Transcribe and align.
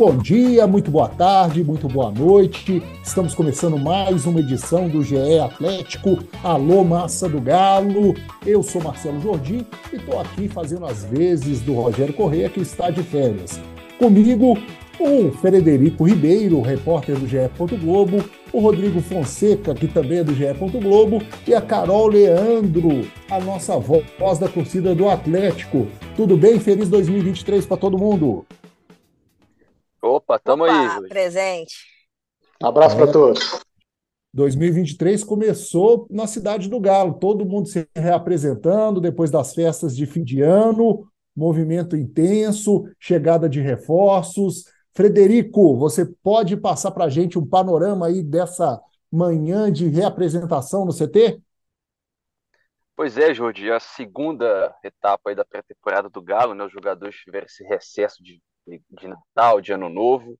Bom 0.00 0.16
dia, 0.16 0.66
muito 0.66 0.90
boa 0.90 1.10
tarde, 1.10 1.62
muito 1.62 1.86
boa 1.86 2.10
noite. 2.10 2.82
Estamos 3.04 3.34
começando 3.34 3.78
mais 3.78 4.24
uma 4.24 4.40
edição 4.40 4.88
do 4.88 5.02
GE 5.02 5.38
Atlético. 5.38 6.24
Alô, 6.42 6.82
massa 6.82 7.28
do 7.28 7.38
Galo. 7.38 8.14
Eu 8.46 8.62
sou 8.62 8.82
Marcelo 8.82 9.20
Jordi 9.20 9.66
e 9.92 9.96
estou 9.96 10.18
aqui 10.18 10.48
fazendo 10.48 10.86
as 10.86 11.04
vezes 11.04 11.60
do 11.60 11.74
Rogério 11.74 12.14
Correia, 12.14 12.48
que 12.48 12.60
está 12.60 12.88
de 12.88 13.02
férias. 13.02 13.60
Comigo, 13.98 14.56
o 14.98 15.32
Frederico 15.32 16.04
Ribeiro, 16.04 16.62
repórter 16.62 17.18
do 17.18 17.28
GE. 17.28 17.50
Globo, 17.78 18.24
o 18.54 18.58
Rodrigo 18.58 19.02
Fonseca, 19.02 19.74
que 19.74 19.86
também 19.86 20.20
é 20.20 20.24
do 20.24 20.34
GE. 20.34 20.46
Globo, 20.80 21.22
e 21.46 21.54
a 21.54 21.60
Carol 21.60 22.06
Leandro, 22.06 23.06
a 23.30 23.38
nossa 23.38 23.78
voz 23.78 24.38
da 24.38 24.48
torcida 24.48 24.94
do 24.94 25.10
Atlético. 25.10 25.86
Tudo 26.16 26.38
bem? 26.38 26.58
Feliz 26.58 26.88
2023 26.88 27.66
para 27.66 27.76
todo 27.76 27.98
mundo. 27.98 28.46
Opa, 30.02 30.38
tamo 30.38 30.64
Opa, 30.64 30.72
aí. 30.72 31.08
presente. 31.08 31.74
Abraço 32.62 32.96
para 32.96 33.10
todos. 33.10 33.60
2023 34.32 35.24
começou 35.24 36.06
na 36.08 36.26
cidade 36.26 36.68
do 36.68 36.78
Galo, 36.78 37.14
todo 37.14 37.44
mundo 37.44 37.68
se 37.68 37.88
reapresentando 37.96 39.00
depois 39.00 39.30
das 39.30 39.54
festas 39.54 39.96
de 39.96 40.06
fim 40.06 40.22
de 40.22 40.40
ano, 40.40 41.10
movimento 41.34 41.96
intenso, 41.96 42.84
chegada 42.98 43.48
de 43.48 43.60
reforços. 43.60 44.64
Frederico, 44.94 45.76
você 45.76 46.06
pode 46.06 46.56
passar 46.56 46.92
para 46.92 47.06
a 47.06 47.08
gente 47.08 47.38
um 47.38 47.46
panorama 47.46 48.06
aí 48.06 48.22
dessa 48.22 48.80
manhã 49.10 49.70
de 49.70 49.88
reapresentação 49.88 50.84
no 50.84 50.92
CT? 50.92 51.40
Pois 52.94 53.16
é, 53.16 53.32
Jordi, 53.32 53.70
a 53.70 53.80
segunda 53.80 54.76
etapa 54.84 55.30
aí 55.30 55.34
da 55.34 55.44
pré-temporada 55.44 56.08
do 56.08 56.22
Galo, 56.22 56.54
né? 56.54 56.64
Os 56.64 56.72
jogadores 56.72 57.16
tiveram 57.16 57.46
esse 57.46 57.64
recesso 57.64 58.22
de 58.22 58.40
de 58.90 59.08
Natal, 59.08 59.60
de 59.60 59.72
Ano 59.72 59.88
Novo, 59.88 60.38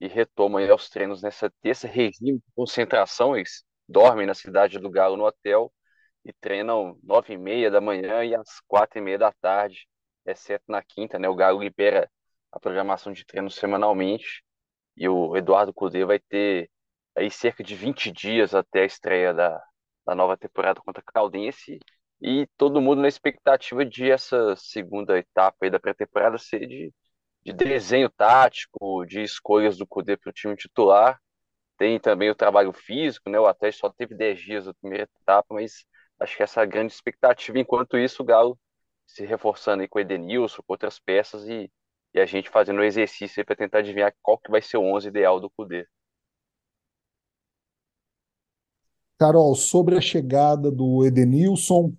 e 0.00 0.06
retomam 0.08 0.60
aos 0.70 0.88
treinos 0.88 1.22
nessa 1.22 1.50
terça, 1.62 1.88
regime 1.88 2.38
de 2.38 2.44
concentração, 2.54 3.36
eles 3.36 3.64
dormem 3.88 4.26
na 4.26 4.34
cidade 4.34 4.78
do 4.78 4.90
Galo 4.90 5.16
no 5.16 5.24
hotel 5.24 5.72
e 6.24 6.32
treinam 6.32 6.98
nove 7.02 7.34
e 7.34 7.38
meia 7.38 7.70
da 7.70 7.80
manhã 7.80 8.24
e 8.24 8.34
às 8.34 8.60
quatro 8.66 8.98
e 8.98 9.02
meia 9.02 9.18
da 9.18 9.32
tarde, 9.32 9.88
exceto 10.26 10.64
na 10.68 10.82
quinta, 10.82 11.18
né? 11.18 11.28
O 11.28 11.34
Galo 11.34 11.60
libera 11.62 12.10
a 12.52 12.60
programação 12.60 13.12
de 13.12 13.24
treino 13.24 13.50
semanalmente 13.50 14.42
e 14.96 15.08
o 15.08 15.36
Eduardo 15.36 15.72
Cudê 15.74 16.04
vai 16.04 16.18
ter 16.20 16.70
aí 17.16 17.30
cerca 17.30 17.62
de 17.64 17.74
20 17.74 18.12
dias 18.12 18.54
até 18.54 18.82
a 18.82 18.86
estreia 18.86 19.34
da, 19.34 19.62
da 20.06 20.14
nova 20.14 20.36
temporada 20.36 20.80
contra 20.80 21.02
a 21.06 21.12
Caldense 21.12 21.78
e 22.20 22.46
todo 22.56 22.80
mundo 22.80 23.02
na 23.02 23.08
expectativa 23.08 23.84
de 23.84 24.10
essa 24.10 24.54
segunda 24.56 25.18
etapa 25.18 25.56
aí 25.62 25.70
da 25.70 25.80
pré-temporada 25.80 26.38
ser 26.38 26.66
de 26.66 26.92
de 27.52 27.64
desenho 27.64 28.10
tático, 28.10 29.04
de 29.06 29.22
escolhas 29.22 29.76
do 29.76 29.86
Cudê 29.86 30.16
para 30.16 30.30
o 30.30 30.32
time 30.32 30.56
titular. 30.56 31.20
Tem 31.76 31.98
também 31.98 32.30
o 32.30 32.34
trabalho 32.34 32.72
físico, 32.72 33.30
né? 33.30 33.38
O 33.38 33.46
Atlético 33.46 33.86
só 33.86 33.92
teve 33.92 34.14
10 34.14 34.40
dias 34.40 34.66
na 34.66 34.74
primeira 34.74 35.04
etapa, 35.04 35.54
mas 35.54 35.84
acho 36.20 36.36
que 36.36 36.42
essa 36.42 36.60
a 36.60 36.66
grande 36.66 36.92
expectativa. 36.92 37.58
Enquanto 37.58 37.96
isso, 37.96 38.22
o 38.22 38.26
Galo 38.26 38.58
se 39.06 39.24
reforçando 39.24 39.82
aí 39.82 39.88
com 39.88 39.98
o 39.98 40.02
Edenilson, 40.02 40.62
com 40.66 40.72
outras 40.72 40.98
peças 40.98 41.48
e, 41.48 41.70
e 42.14 42.20
a 42.20 42.26
gente 42.26 42.50
fazendo 42.50 42.78
o 42.78 42.80
um 42.80 42.84
exercício 42.84 43.44
para 43.44 43.56
tentar 43.56 43.78
adivinhar 43.78 44.14
qual 44.22 44.38
que 44.38 44.50
vai 44.50 44.60
ser 44.60 44.76
o 44.76 44.82
11 44.82 45.08
ideal 45.08 45.40
do 45.40 45.48
Cudê. 45.50 45.86
Carol, 49.18 49.54
sobre 49.54 49.96
a 49.96 50.00
chegada 50.00 50.70
do 50.70 51.04
Edenilson, 51.04 51.92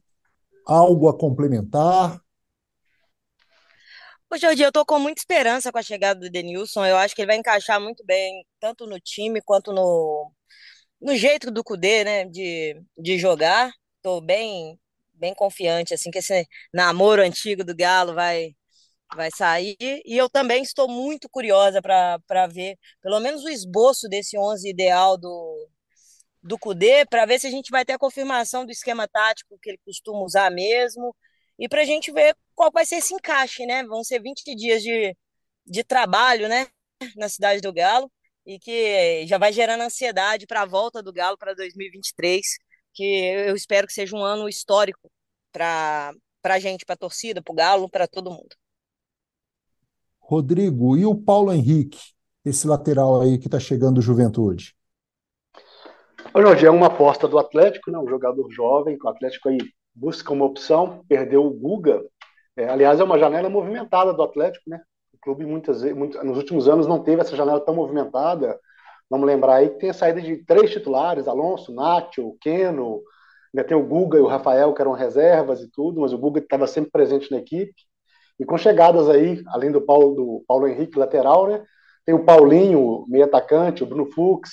algo 0.66 1.10
a 1.10 1.18
complementar? 1.18 2.22
Em 4.32 4.56
dia 4.56 4.68
eu 4.68 4.72
tô 4.72 4.86
com 4.86 5.00
muita 5.00 5.22
esperança 5.22 5.72
com 5.72 5.78
a 5.80 5.84
chegada 5.84 6.20
do 6.20 6.30
Denilson. 6.30 6.86
Eu 6.86 6.98
acho 6.98 7.16
que 7.16 7.22
ele 7.22 7.28
vai 7.28 7.38
encaixar 7.38 7.80
muito 7.82 8.06
bem, 8.06 8.46
tanto 8.60 8.86
no 8.86 9.00
time 9.00 9.42
quanto 9.42 9.74
no, 9.74 10.32
no 11.02 11.16
jeito 11.16 11.52
do 11.52 11.64
Cudê, 11.64 12.04
né, 12.04 12.26
de, 12.26 12.82
de 12.98 13.18
jogar. 13.20 13.72
Tô 14.02 14.22
bem, 14.22 14.80
bem 15.14 15.34
confiante, 15.34 15.94
assim, 15.94 16.12
que 16.12 16.20
esse 16.20 16.48
namoro 16.74 17.22
antigo 17.24 17.64
do 17.64 17.76
Galo 17.76 18.14
vai, 18.14 18.56
vai 19.16 19.30
sair. 19.32 19.78
E 19.82 20.18
eu 20.18 20.30
também 20.30 20.64
estou 20.64 20.88
muito 20.90 21.30
curiosa 21.30 21.82
para 21.82 22.48
ver, 22.48 22.78
pelo 23.02 23.20
menos, 23.20 23.44
o 23.44 23.50
esboço 23.50 24.08
desse 24.10 24.38
11 24.38 24.70
ideal 24.70 25.18
do, 25.18 25.70
do 26.44 26.58
Cudê, 26.60 27.06
para 27.06 27.26
ver 27.26 27.40
se 27.40 27.48
a 27.48 27.52
gente 27.52 27.72
vai 27.72 27.86
ter 27.86 27.94
a 27.94 28.00
confirmação 28.00 28.66
do 28.66 28.72
esquema 28.72 29.08
tático 29.08 29.60
que 29.62 29.72
ele 29.72 29.80
costuma 29.86 30.22
usar 30.24 30.52
mesmo 30.52 31.16
e 31.60 31.68
para 31.68 31.82
a 31.82 31.86
gente 31.86 32.12
ver 32.12 32.36
qual 32.60 32.72
vai 32.74 32.86
ser 32.86 32.98
esse 32.98 33.14
encaixe, 33.14 33.66
né? 33.66 33.86
Vão 33.86 34.04
ser 34.04 34.22
20 34.22 34.54
dias 34.54 34.84
de, 34.84 35.16
de 35.66 35.82
trabalho, 35.82 36.50
né? 36.50 36.68
Na 37.16 37.30
cidade 37.30 37.62
do 37.62 37.72
Galo, 37.72 38.12
e 38.46 38.60
que 38.60 39.26
já 39.26 39.38
vai 39.38 39.54
gerando 39.54 39.80
ansiedade 39.80 40.46
para 40.46 40.64
a 40.64 40.66
volta 40.66 41.02
do 41.02 41.14
Galo 41.14 41.38
para 41.38 41.54
2023, 41.54 42.46
que 42.94 43.06
eu 43.48 43.56
espero 43.56 43.88
que 43.88 43.94
seja 43.94 44.14
um 44.14 44.22
ano 44.22 44.50
histórico 44.50 45.10
para 45.54 46.14
a 46.44 46.60
gente, 46.60 46.86
para 46.86 46.96
a 46.96 46.98
torcida, 46.98 47.42
para 47.42 47.54
o 47.54 47.56
Galo, 47.56 47.90
para 47.90 48.06
todo 48.10 48.30
mundo. 48.30 48.54
Rodrigo, 50.20 50.98
e 50.98 51.06
o 51.06 51.16
Paulo 51.16 51.54
Henrique, 51.54 52.12
esse 52.44 52.68
lateral 52.68 53.22
aí 53.22 53.38
que 53.38 53.48
está 53.48 53.58
chegando 53.58 53.96
do 53.96 54.02
Juventude? 54.02 54.76
O 56.34 56.42
Jorge 56.42 56.66
é 56.66 56.70
uma 56.70 56.88
aposta 56.88 57.26
do 57.26 57.40
Atlético, 57.40 57.90
né? 57.90 57.98
um 57.98 58.10
jogador 58.10 58.52
jovem, 58.52 58.98
que 58.98 59.06
o 59.06 59.10
Atlético 59.10 59.48
aí 59.48 59.60
busca 59.96 60.34
uma 60.34 60.44
opção, 60.44 61.06
perdeu 61.08 61.46
o 61.46 61.52
Guga. 61.52 62.04
É, 62.60 62.68
aliás, 62.68 63.00
é 63.00 63.04
uma 63.06 63.18
janela 63.18 63.50
movimentada 63.50 64.14
do 64.14 64.22
Atlético, 64.22 64.70
né? 64.70 64.82
O 65.14 65.18
clube 65.18 65.46
muitas 65.46 65.82
vezes, 65.82 65.96
muito, 65.96 66.22
nos 66.26 66.36
últimos 66.36 66.68
anos 66.68 66.88
não 66.88 67.02
teve 67.02 67.22
essa 67.22 67.34
janela 67.34 67.62
tão 67.62 67.74
movimentada. 67.74 68.60
Vamos 69.10 69.26
lembrar 69.26 69.56
aí 69.56 69.70
que 69.70 69.80
tem 69.80 69.90
a 69.92 69.94
saída 69.94 70.22
de 70.22 70.44
três 70.44 70.70
titulares: 70.70 71.26
Alonso, 71.26 71.74
Nacho, 71.74 72.36
Keno, 72.42 73.02
ainda 73.54 73.66
tem 73.66 73.78
o 73.78 73.88
Guga 73.88 74.18
e 74.18 74.22
o 74.22 74.28
Rafael, 74.28 74.74
que 74.74 74.82
eram 74.82 74.92
reservas 74.92 75.62
e 75.62 75.72
tudo, 75.72 76.02
mas 76.02 76.12
o 76.12 76.18
Guga 76.18 76.40
estava 76.42 76.68
sempre 76.68 76.92
presente 76.92 77.32
na 77.32 77.38
equipe. 77.38 77.74
E 78.38 78.44
com 78.44 78.58
chegadas 78.58 79.08
aí, 79.10 79.42
além 79.48 79.72
do 79.72 79.80
Paulo, 79.80 80.14
do 80.14 80.44
Paulo 80.46 80.68
Henrique, 80.68 81.00
lateral, 81.00 81.48
né? 81.48 81.64
Tem 82.06 82.14
o 82.14 82.26
Paulinho, 82.26 83.06
meio 83.08 83.24
atacante, 83.24 83.84
o 83.84 83.88
Bruno 83.88 84.06
Fux, 84.12 84.50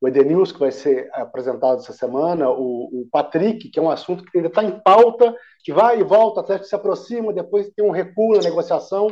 o 0.00 0.08
Edenilson, 0.08 0.52
que 0.54 0.60
vai 0.60 0.72
ser 0.72 1.08
apresentado 1.12 1.78
essa 1.78 1.92
semana, 1.92 2.50
o, 2.50 3.02
o 3.02 3.08
Patrick, 3.10 3.70
que 3.70 3.78
é 3.78 3.82
um 3.82 3.90
assunto 3.90 4.24
que 4.24 4.36
ainda 4.36 4.48
está 4.48 4.62
em 4.62 4.78
pauta, 4.80 5.34
que 5.64 5.72
vai 5.72 6.00
e 6.00 6.04
volta, 6.04 6.40
até 6.40 6.58
que 6.58 6.66
se 6.66 6.74
aproxima, 6.74 7.32
depois 7.32 7.70
tem 7.70 7.84
um 7.84 7.90
recuo 7.90 8.36
na 8.36 8.42
negociação, 8.42 9.08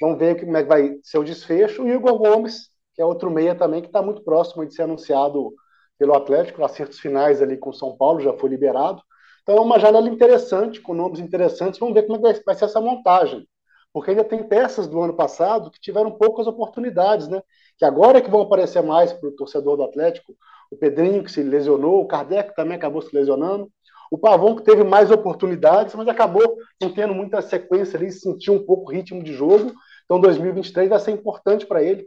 vamos 0.00 0.18
ver 0.18 0.38
como 0.38 0.56
é 0.56 0.62
que 0.62 0.68
vai 0.68 0.98
ser 1.02 1.18
o 1.18 1.24
desfecho, 1.24 1.82
o 1.82 1.88
Igor 1.88 2.18
Gomes, 2.18 2.68
que 2.94 3.00
é 3.00 3.04
outro 3.04 3.30
meia 3.30 3.54
também, 3.54 3.80
que 3.80 3.88
está 3.88 4.02
muito 4.02 4.22
próximo 4.22 4.66
de 4.66 4.74
ser 4.74 4.82
anunciado 4.82 5.54
pelo 5.98 6.14
Atlético, 6.14 6.64
acertos 6.64 7.00
finais 7.00 7.42
ali 7.42 7.56
com 7.56 7.70
o 7.70 7.74
São 7.74 7.96
Paulo, 7.96 8.20
já 8.20 8.32
foi 8.34 8.50
liberado. 8.50 9.02
Então 9.42 9.56
é 9.56 9.60
uma 9.60 9.78
janela 9.78 10.08
interessante, 10.08 10.80
com 10.80 10.94
nomes 10.94 11.20
interessantes, 11.20 11.80
vamos 11.80 11.94
ver 11.94 12.02
como 12.06 12.26
é 12.26 12.34
que 12.34 12.44
vai 12.44 12.54
ser 12.54 12.66
essa 12.66 12.80
montagem 12.80 13.48
porque 13.92 14.10
ainda 14.10 14.24
tem 14.24 14.46
peças 14.46 14.86
do 14.86 15.00
ano 15.00 15.14
passado 15.14 15.70
que 15.70 15.80
tiveram 15.80 16.10
poucas 16.12 16.46
oportunidades, 16.46 17.28
né? 17.28 17.42
Que 17.78 17.84
agora 17.84 18.18
é 18.18 18.20
que 18.20 18.30
vão 18.30 18.42
aparecer 18.42 18.82
mais 18.82 19.12
para 19.12 19.28
o 19.28 19.32
torcedor 19.32 19.76
do 19.76 19.84
Atlético. 19.84 20.34
O 20.70 20.76
Pedrinho, 20.76 21.22
que 21.22 21.30
se 21.30 21.42
lesionou, 21.42 22.00
o 22.00 22.06
Kardec 22.06 22.54
também 22.54 22.76
acabou 22.76 23.00
se 23.00 23.14
lesionando. 23.14 23.70
O 24.10 24.18
Pavão, 24.18 24.56
que 24.56 24.62
teve 24.62 24.82
mais 24.82 25.10
oportunidades, 25.10 25.94
mas 25.94 26.08
acabou 26.08 26.56
não 26.80 26.92
tendo 26.92 27.14
muita 27.14 27.42
sequência 27.42 27.98
ali, 27.98 28.10
sentiu 28.10 28.54
um 28.54 28.64
pouco 28.64 28.90
o 28.90 28.94
ritmo 28.94 29.22
de 29.22 29.32
jogo. 29.32 29.72
Então, 30.04 30.20
2023 30.20 30.88
vai 30.88 30.98
ser 30.98 31.12
importante 31.12 31.66
para 31.66 31.82
ele. 31.82 32.06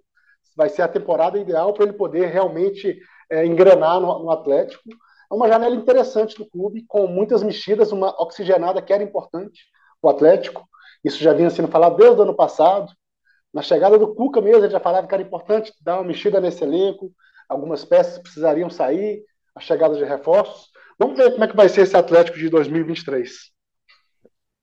Vai 0.55 0.67
ser 0.67 0.81
a 0.81 0.87
temporada 0.87 1.39
ideal 1.39 1.73
para 1.73 1.85
ele 1.85 1.93
poder 1.93 2.27
realmente 2.27 2.99
é, 3.29 3.45
engrenar 3.45 3.99
no, 3.99 4.19
no 4.19 4.31
Atlético. 4.31 4.83
É 5.31 5.33
uma 5.33 5.47
janela 5.47 5.75
interessante 5.75 6.35
do 6.37 6.45
clube, 6.45 6.83
com 6.87 7.07
muitas 7.07 7.41
mexidas, 7.41 7.91
uma 7.91 8.09
oxigenada 8.21 8.81
que 8.81 8.91
era 8.91 9.03
importante 9.03 9.61
o 10.01 10.09
Atlético. 10.09 10.67
Isso 11.03 11.23
já 11.23 11.33
vinha 11.33 11.49
sendo 11.49 11.67
falado 11.67 11.95
desde 11.95 12.19
o 12.19 12.23
ano 12.23 12.35
passado. 12.35 12.91
Na 13.53 13.61
chegada 13.61 13.97
do 13.97 14.13
Cuca 14.13 14.41
mesmo, 14.41 14.63
ele 14.63 14.71
já 14.71 14.79
falava 14.79 15.07
que 15.07 15.13
era 15.13 15.23
importante 15.23 15.73
dar 15.81 15.97
uma 15.97 16.07
mexida 16.07 16.39
nesse 16.39 16.63
elenco, 16.63 17.11
algumas 17.49 17.83
peças 17.83 18.17
precisariam 18.17 18.69
sair, 18.69 19.23
a 19.55 19.59
chegada 19.59 19.95
de 19.95 20.03
reforços. 20.05 20.69
Vamos 20.97 21.17
ver 21.17 21.31
como 21.31 21.43
é 21.43 21.47
que 21.47 21.55
vai 21.55 21.67
ser 21.67 21.81
esse 21.81 21.97
Atlético 21.97 22.37
de 22.37 22.49
2023. 22.49 23.51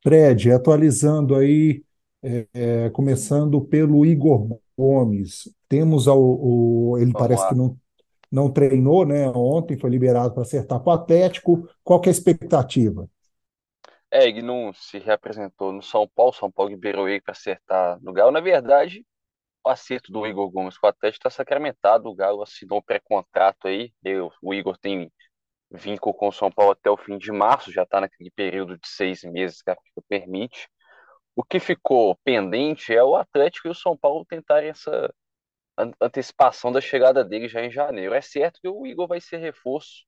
Fred, 0.03 0.53
atualizando 0.53 1.35
aí, 1.35 1.83
é, 2.23 2.47
é, 2.55 2.91
começando 2.91 3.61
pelo 3.61 4.07
Igor 4.07 4.59
Gomes. 4.77 5.53
Temos 5.69 6.09
ao, 6.09 6.21
o, 6.21 6.97
ele 6.97 7.13
Vamos 7.13 7.19
parece 7.19 7.43
lá. 7.43 7.49
que 7.51 7.55
não, 7.57 7.77
não 8.31 8.51
treinou, 8.51 9.05
né? 9.05 9.29
Ontem 9.31 9.77
foi 9.77 9.91
liberado 9.91 10.33
para 10.33 10.43
acertar 10.43 10.81
com 10.81 10.91
o 10.91 10.93
Atlético. 10.93 11.69
Qual 11.85 12.01
que 12.01 12.09
é 12.09 12.11
a 12.11 12.13
expectativa? 12.13 13.09
É, 14.11 14.27
ele 14.27 14.43
não 14.43 14.73
se 14.73 14.99
reapresentou 14.99 15.73
no 15.73 15.83
São 15.83 16.09
Paulo, 16.09 16.33
São 16.33 16.51
Paulo 16.51 16.71
liberou 16.71 17.09
ele 17.09 17.21
para 17.21 17.33
acertar 17.33 18.01
no 18.03 18.13
Galo. 18.13 18.31
Na 18.31 18.41
verdade, 18.41 19.05
o 19.65 19.69
acerto 19.71 20.11
do 20.13 20.27
Igor 20.27 20.51
Gomes 20.51 20.79
com 20.79 20.87
o 20.87 20.91
Atlético 20.91 21.29
está 21.29 21.31
sacramentado. 21.31 22.09
O 22.09 22.15
Galo 22.15 22.43
assinou 22.43 22.79
um 22.79 22.83
pré-contrato 22.83 23.69
aí. 23.69 23.93
Eu, 24.03 24.33
o 24.43 24.55
Igor 24.55 24.79
tem 24.79 25.13
vínculo 25.71 26.15
com 26.15 26.29
o 26.29 26.33
São 26.33 26.51
Paulo 26.51 26.73
até 26.73 26.91
o 26.91 26.97
fim 26.97 27.19
de 27.19 27.31
março, 27.31 27.73
já 27.73 27.83
está 27.83 28.01
naquele 28.01 28.31
período 28.31 28.79
de 28.79 28.89
seis 28.89 29.23
meses 29.25 29.63
que 29.63 29.71
a 29.71 29.77
FIFA 29.77 30.03
permite. 30.09 30.69
O 31.37 31.45
que 31.45 31.61
ficou 31.61 32.17
pendente 32.25 32.93
é 32.95 33.03
o 33.05 33.17
Atlético 33.17 33.69
e 33.69 33.71
o 33.71 33.75
São 33.75 33.97
Paulo 33.97 34.25
tentarem 34.27 34.71
essa 34.71 35.13
antecipação 36.01 36.73
da 36.73 36.81
chegada 36.81 37.25
dele 37.25 37.49
já 37.49 37.65
em 37.65 37.71
janeiro. 37.71 38.15
É 38.15 38.21
certo 38.21 38.61
que 38.61 38.69
o 38.69 38.87
Igor 38.87 39.07
vai 39.07 39.21
ser 39.21 39.39
reforço 39.39 40.05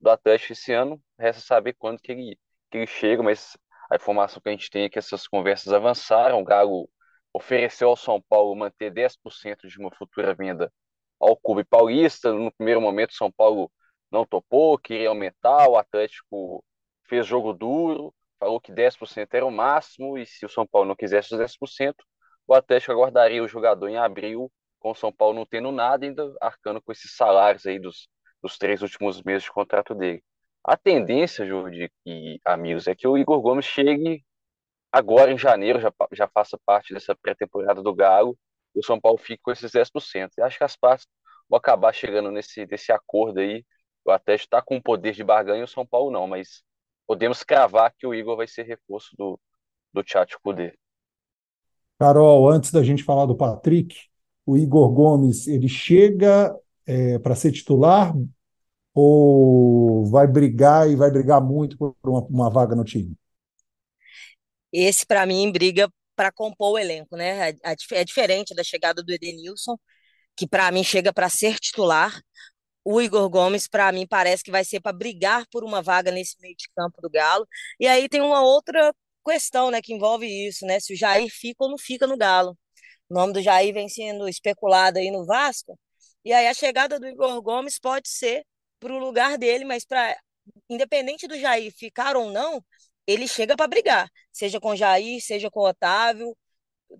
do 0.00 0.10
Atlético 0.10 0.52
esse 0.52 0.72
ano, 0.72 1.02
resta 1.18 1.42
saber 1.42 1.74
quando 1.74 2.00
que 2.00 2.12
ele, 2.12 2.38
que 2.70 2.78
ele 2.78 2.86
chega, 2.86 3.22
mas 3.22 3.56
a 3.90 3.96
informação 3.96 4.40
que 4.42 4.48
a 4.48 4.52
gente 4.52 4.70
tem 4.70 4.84
é 4.84 4.88
que 4.88 4.98
essas 4.98 5.26
conversas 5.26 5.72
avançaram. 5.72 6.40
O 6.40 6.44
Galo 6.44 6.88
ofereceu 7.32 7.88
ao 7.88 7.96
São 7.96 8.20
Paulo 8.20 8.54
manter 8.56 8.92
10% 8.92 9.68
de 9.68 9.78
uma 9.78 9.90
futura 9.90 10.34
venda 10.34 10.72
ao 11.20 11.36
Clube 11.36 11.64
Paulista. 11.64 12.32
No 12.32 12.52
primeiro 12.52 12.80
momento, 12.80 13.14
São 13.14 13.30
Paulo 13.32 13.70
não 14.10 14.24
topou, 14.26 14.78
queria 14.78 15.08
aumentar. 15.08 15.68
O 15.68 15.76
Atlético 15.76 16.64
fez 17.08 17.26
jogo 17.26 17.52
duro, 17.52 18.14
falou 18.38 18.60
que 18.60 18.72
10% 18.72 19.28
era 19.34 19.46
o 19.46 19.50
máximo, 19.50 20.18
e 20.18 20.26
se 20.26 20.44
o 20.46 20.48
São 20.48 20.66
Paulo 20.66 20.88
não 20.88 20.96
quisesse 20.96 21.34
os 21.34 21.40
10%, 21.40 21.94
o 22.46 22.54
Atlético 22.54 22.92
aguardaria 22.92 23.42
o 23.42 23.48
jogador 23.48 23.88
em 23.88 23.96
abril 23.96 24.50
com 24.78 24.90
o 24.92 24.94
São 24.94 25.12
Paulo 25.12 25.34
não 25.34 25.46
tendo 25.46 25.72
nada, 25.72 26.06
ainda 26.06 26.34
arcando 26.40 26.80
com 26.80 26.92
esses 26.92 27.14
salários 27.16 27.66
aí 27.66 27.78
dos, 27.78 28.08
dos 28.42 28.56
três 28.58 28.82
últimos 28.82 29.22
meses 29.22 29.44
de 29.44 29.52
contrato 29.52 29.94
dele. 29.94 30.22
A 30.68 30.76
tendência, 30.76 31.46
Jordi 31.46 31.90
e 32.04 32.38
amigos, 32.44 32.86
é 32.86 32.94
que 32.94 33.08
o 33.08 33.16
Igor 33.16 33.40
Gomes 33.40 33.64
chegue 33.64 34.22
agora 34.92 35.32
em 35.32 35.38
janeiro, 35.38 35.80
já, 35.80 35.90
já 36.12 36.28
faça 36.28 36.58
parte 36.62 36.92
dessa 36.92 37.16
pré-temporada 37.16 37.82
do 37.82 37.94
Galo, 37.94 38.38
e 38.76 38.78
o 38.78 38.82
São 38.84 39.00
Paulo 39.00 39.16
fique 39.16 39.42
com 39.42 39.50
esses 39.50 39.72
10%. 39.72 40.28
E 40.36 40.42
acho 40.42 40.58
que 40.58 40.64
as 40.64 40.76
partes 40.76 41.06
vão 41.48 41.56
acabar 41.56 41.94
chegando 41.94 42.30
nesse, 42.30 42.66
nesse 42.66 42.92
acordo 42.92 43.40
aí. 43.40 43.64
O 44.04 44.10
Atlético 44.10 44.44
está 44.48 44.60
com 44.60 44.76
o 44.76 44.82
poder 44.82 45.14
de 45.14 45.24
barganha 45.24 45.64
o 45.64 45.68
São 45.68 45.86
Paulo 45.86 46.10
não, 46.10 46.26
mas 46.26 46.62
podemos 47.06 47.42
cravar 47.42 47.94
que 47.96 48.06
o 48.06 48.14
Igor 48.14 48.36
vai 48.36 48.46
ser 48.46 48.64
reforço 48.64 49.16
do, 49.16 49.40
do 49.90 50.04
Tchatcho 50.04 50.38
Kudê. 50.42 50.74
Carol, 51.98 52.46
antes 52.46 52.70
da 52.70 52.82
gente 52.82 53.02
falar 53.02 53.24
do 53.24 53.34
Patrick, 53.34 53.96
o 54.44 54.54
Igor 54.54 54.90
Gomes 54.90 55.48
ele 55.48 55.66
chega 55.66 56.54
é, 56.86 57.18
para 57.18 57.34
ser 57.34 57.52
titular 57.52 58.12
ou 59.00 60.04
vai 60.06 60.26
brigar 60.26 60.90
e 60.90 60.96
vai 60.96 61.08
brigar 61.08 61.40
muito 61.40 61.78
por 61.78 61.94
uma, 62.04 62.20
uma 62.26 62.50
vaga 62.50 62.74
no 62.74 62.82
time? 62.82 63.14
Esse, 64.72 65.06
para 65.06 65.24
mim, 65.24 65.52
briga 65.52 65.88
para 66.16 66.32
compor 66.32 66.72
o 66.72 66.78
elenco, 66.78 67.16
né? 67.16 67.50
É, 67.50 67.76
é 67.92 68.04
diferente 68.04 68.56
da 68.56 68.64
chegada 68.64 69.00
do 69.00 69.12
Edenilson, 69.12 69.78
que 70.36 70.48
para 70.48 70.72
mim 70.72 70.82
chega 70.82 71.12
para 71.12 71.28
ser 71.28 71.60
titular. 71.60 72.20
O 72.84 73.00
Igor 73.00 73.28
Gomes, 73.30 73.68
para 73.68 73.92
mim, 73.92 74.04
parece 74.04 74.42
que 74.42 74.50
vai 74.50 74.64
ser 74.64 74.80
para 74.80 74.92
brigar 74.92 75.46
por 75.52 75.62
uma 75.62 75.80
vaga 75.80 76.10
nesse 76.10 76.34
meio 76.40 76.56
de 76.56 76.68
campo 76.74 77.00
do 77.00 77.08
Galo. 77.08 77.46
E 77.78 77.86
aí 77.86 78.08
tem 78.08 78.20
uma 78.20 78.42
outra 78.42 78.92
questão, 79.24 79.70
né, 79.70 79.80
que 79.80 79.94
envolve 79.94 80.26
isso, 80.26 80.66
né? 80.66 80.80
Se 80.80 80.92
o 80.94 80.96
Jair 80.96 81.30
fica 81.30 81.62
ou 81.64 81.70
não 81.70 81.78
fica 81.78 82.04
no 82.06 82.16
Galo. 82.16 82.58
O 83.08 83.14
nome 83.14 83.32
do 83.32 83.42
Jair 83.42 83.72
vem 83.72 83.88
sendo 83.88 84.28
especulado 84.28 84.98
aí 84.98 85.10
no 85.10 85.24
Vasco. 85.24 85.78
E 86.24 86.32
aí 86.32 86.48
a 86.48 86.54
chegada 86.54 86.98
do 86.98 87.06
Igor 87.06 87.40
Gomes 87.42 87.78
pode 87.78 88.08
ser 88.08 88.44
para 88.78 88.92
o 88.92 88.98
lugar 88.98 89.38
dele, 89.38 89.64
mas 89.64 89.84
para 89.84 90.16
independente 90.68 91.26
do 91.26 91.38
Jair 91.38 91.72
ficar 91.72 92.16
ou 92.16 92.30
não, 92.30 92.64
ele 93.06 93.26
chega 93.28 93.56
para 93.56 93.66
brigar, 93.66 94.10
seja 94.32 94.60
com 94.60 94.70
o 94.70 94.76
Jair, 94.76 95.22
seja 95.22 95.50
com 95.50 95.60
o 95.60 95.68
Otávio. 95.68 96.36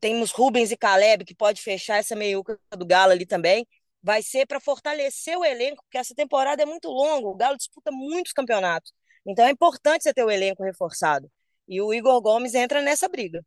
Temos 0.01 0.31
Rubens 0.31 0.71
e 0.71 0.77
Caleb 0.77 1.25
que 1.25 1.35
pode 1.35 1.63
fechar 1.63 1.97
essa 1.99 2.15
meiuca 2.15 2.59
do 2.77 2.87
Galo 2.87 3.13
ali 3.13 3.27
também. 3.27 3.67
Vai 4.03 4.23
ser 4.23 4.47
para 4.47 4.61
fortalecer 4.61 5.37
o 5.37 5.45
elenco, 5.45 5.83
porque 5.83 5.99
essa 5.99 6.15
temporada 6.15 6.63
é 6.63 6.67
muito 6.67 6.89
longa, 6.89 7.27
o 7.27 7.35
Galo 7.35 7.57
disputa 7.57 7.91
muitos 7.91 8.33
campeonatos. 8.33 8.93
Então 9.27 9.45
é 9.47 9.51
importante 9.51 10.03
você 10.05 10.15
ter 10.15 10.25
o 10.25 10.31
elenco 10.31 10.63
reforçado. 10.63 11.31
E 11.67 11.83
o 11.83 11.93
Igor 11.93 12.21
Gomes 12.21 12.55
entra 12.55 12.81
nessa 12.81 13.09
briga. 13.09 13.45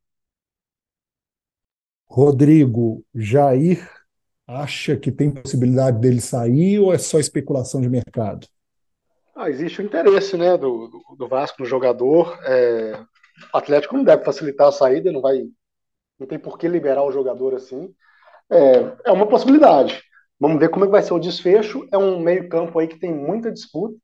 Rodrigo, 2.08 3.04
Jair 3.16 3.90
acha 4.52 4.98
que 4.98 5.12
tem 5.12 5.32
possibilidade 5.32 6.00
dele 6.00 6.22
sair 6.22 6.80
ou 6.80 6.94
é 6.94 6.98
só 6.98 7.20
especulação 7.20 7.82
de 7.82 7.90
mercado? 7.90 8.48
Ah, 9.36 9.50
existe 9.50 9.82
o 9.82 9.86
interesse 9.86 10.38
né, 10.38 10.58
do, 10.58 10.90
do, 11.18 11.28
Vasco 11.28 11.62
no 11.62 11.66
jogador. 11.66 12.38
É, 12.44 13.00
o 13.54 13.58
Atlético 13.58 13.96
não 13.96 14.04
deve 14.04 14.24
facilitar 14.24 14.68
a 14.68 14.72
saída, 14.72 15.12
não 15.12 15.22
vai, 15.22 15.44
não 16.20 16.28
tem 16.28 16.38
por 16.38 16.58
que 16.58 16.68
liberar 16.68 17.04
o 17.04 17.12
jogador 17.12 17.56
assim. 17.56 17.94
É, 18.52 18.94
é 19.06 19.12
uma 19.12 19.28
possibilidade. 19.28 20.04
Vamos 20.40 20.60
ver 20.60 20.70
como 20.70 20.86
é 20.86 20.88
que 20.88 20.92
vai 20.92 21.04
ser 21.04 21.14
o 21.14 21.20
desfecho. 21.20 21.88
É 21.92 21.98
um 21.98 22.20
meio-campo 22.20 22.78
aí 22.78 22.88
que 22.88 23.00
tem 23.00 23.14
muita 23.14 23.52
disputa. 23.52 23.96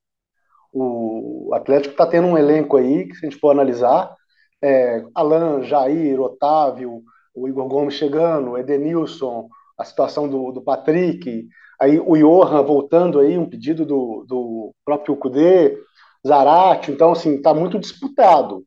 O 0.72 1.52
Atlético 1.54 1.94
está 1.94 2.06
tendo 2.06 2.28
um 2.28 2.38
elenco 2.38 2.78
aí 2.78 3.08
que, 3.08 3.16
se 3.16 3.26
a 3.26 3.30
gente 3.30 3.40
for 3.40 3.52
analisar, 3.52 4.16
é, 4.62 5.04
Alan, 5.14 5.64
Jair, 5.64 6.20
Otávio, 6.20 7.04
o 7.34 7.48
Igor 7.48 7.68
Gomes 7.68 7.94
chegando, 7.94 8.58
Edenilson, 8.58 9.50
a 9.78 9.84
situação 9.84 10.28
do, 10.28 10.52
do 10.52 10.62
Patrick, 10.62 11.48
aí 11.80 12.00
o 12.00 12.18
Johan 12.18 12.64
voltando 12.64 13.20
aí, 13.20 13.38
um 13.38 13.50
pedido 13.50 13.86
do, 13.86 14.26
do 14.28 14.74
próprio 14.84 15.16
Kudê, 15.16 15.78
Zarate, 16.26 16.92
então 16.92 17.12
assim, 17.12 17.36
está 17.36 17.54
muito 17.54 17.80
disputado. 17.80 18.66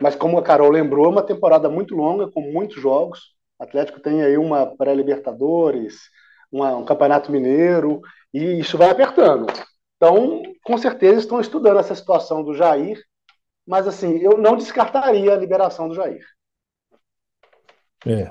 Mas 0.00 0.14
como 0.14 0.38
a 0.38 0.42
Carol 0.42 0.70
lembrou, 0.70 1.06
é 1.06 1.08
uma 1.08 1.22
temporada 1.22 1.68
muito 1.68 1.94
longa, 1.94 2.30
com 2.30 2.40
muitos 2.40 2.80
jogos. 2.80 3.34
O 3.58 3.64
Atlético 3.64 4.00
tem 4.00 4.22
aí 4.22 4.36
uma 4.36 4.66
pré-Libertadores, 4.76 5.98
um 6.52 6.84
Campeonato 6.84 7.32
Mineiro, 7.32 8.00
e 8.32 8.60
isso 8.60 8.78
vai 8.78 8.90
apertando. 8.90 9.46
Então, 9.96 10.42
com 10.62 10.78
certeza 10.78 11.20
estão 11.20 11.40
estudando 11.40 11.80
essa 11.80 11.94
situação 11.94 12.44
do 12.44 12.54
Jair, 12.54 13.02
mas 13.66 13.86
assim, 13.88 14.18
eu 14.18 14.38
não 14.38 14.56
descartaria 14.56 15.32
a 15.32 15.36
liberação 15.36 15.88
do 15.88 15.94
Jair. 15.94 16.24
É. 18.06 18.30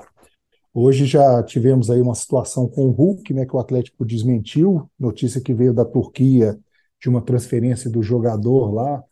Hoje 0.80 1.06
já 1.06 1.42
tivemos 1.42 1.90
aí 1.90 2.00
uma 2.00 2.14
situação 2.14 2.68
com 2.68 2.86
o 2.86 2.92
Hulk, 2.92 3.34
né, 3.34 3.44
que 3.44 3.56
o 3.56 3.58
Atlético 3.58 4.04
desmentiu, 4.04 4.88
notícia 4.96 5.40
que 5.40 5.52
veio 5.52 5.74
da 5.74 5.84
Turquia 5.84 6.56
de 7.00 7.08
uma 7.08 7.20
transferência 7.20 7.90
do 7.90 8.00
jogador 8.00 8.72
lá 8.72 9.02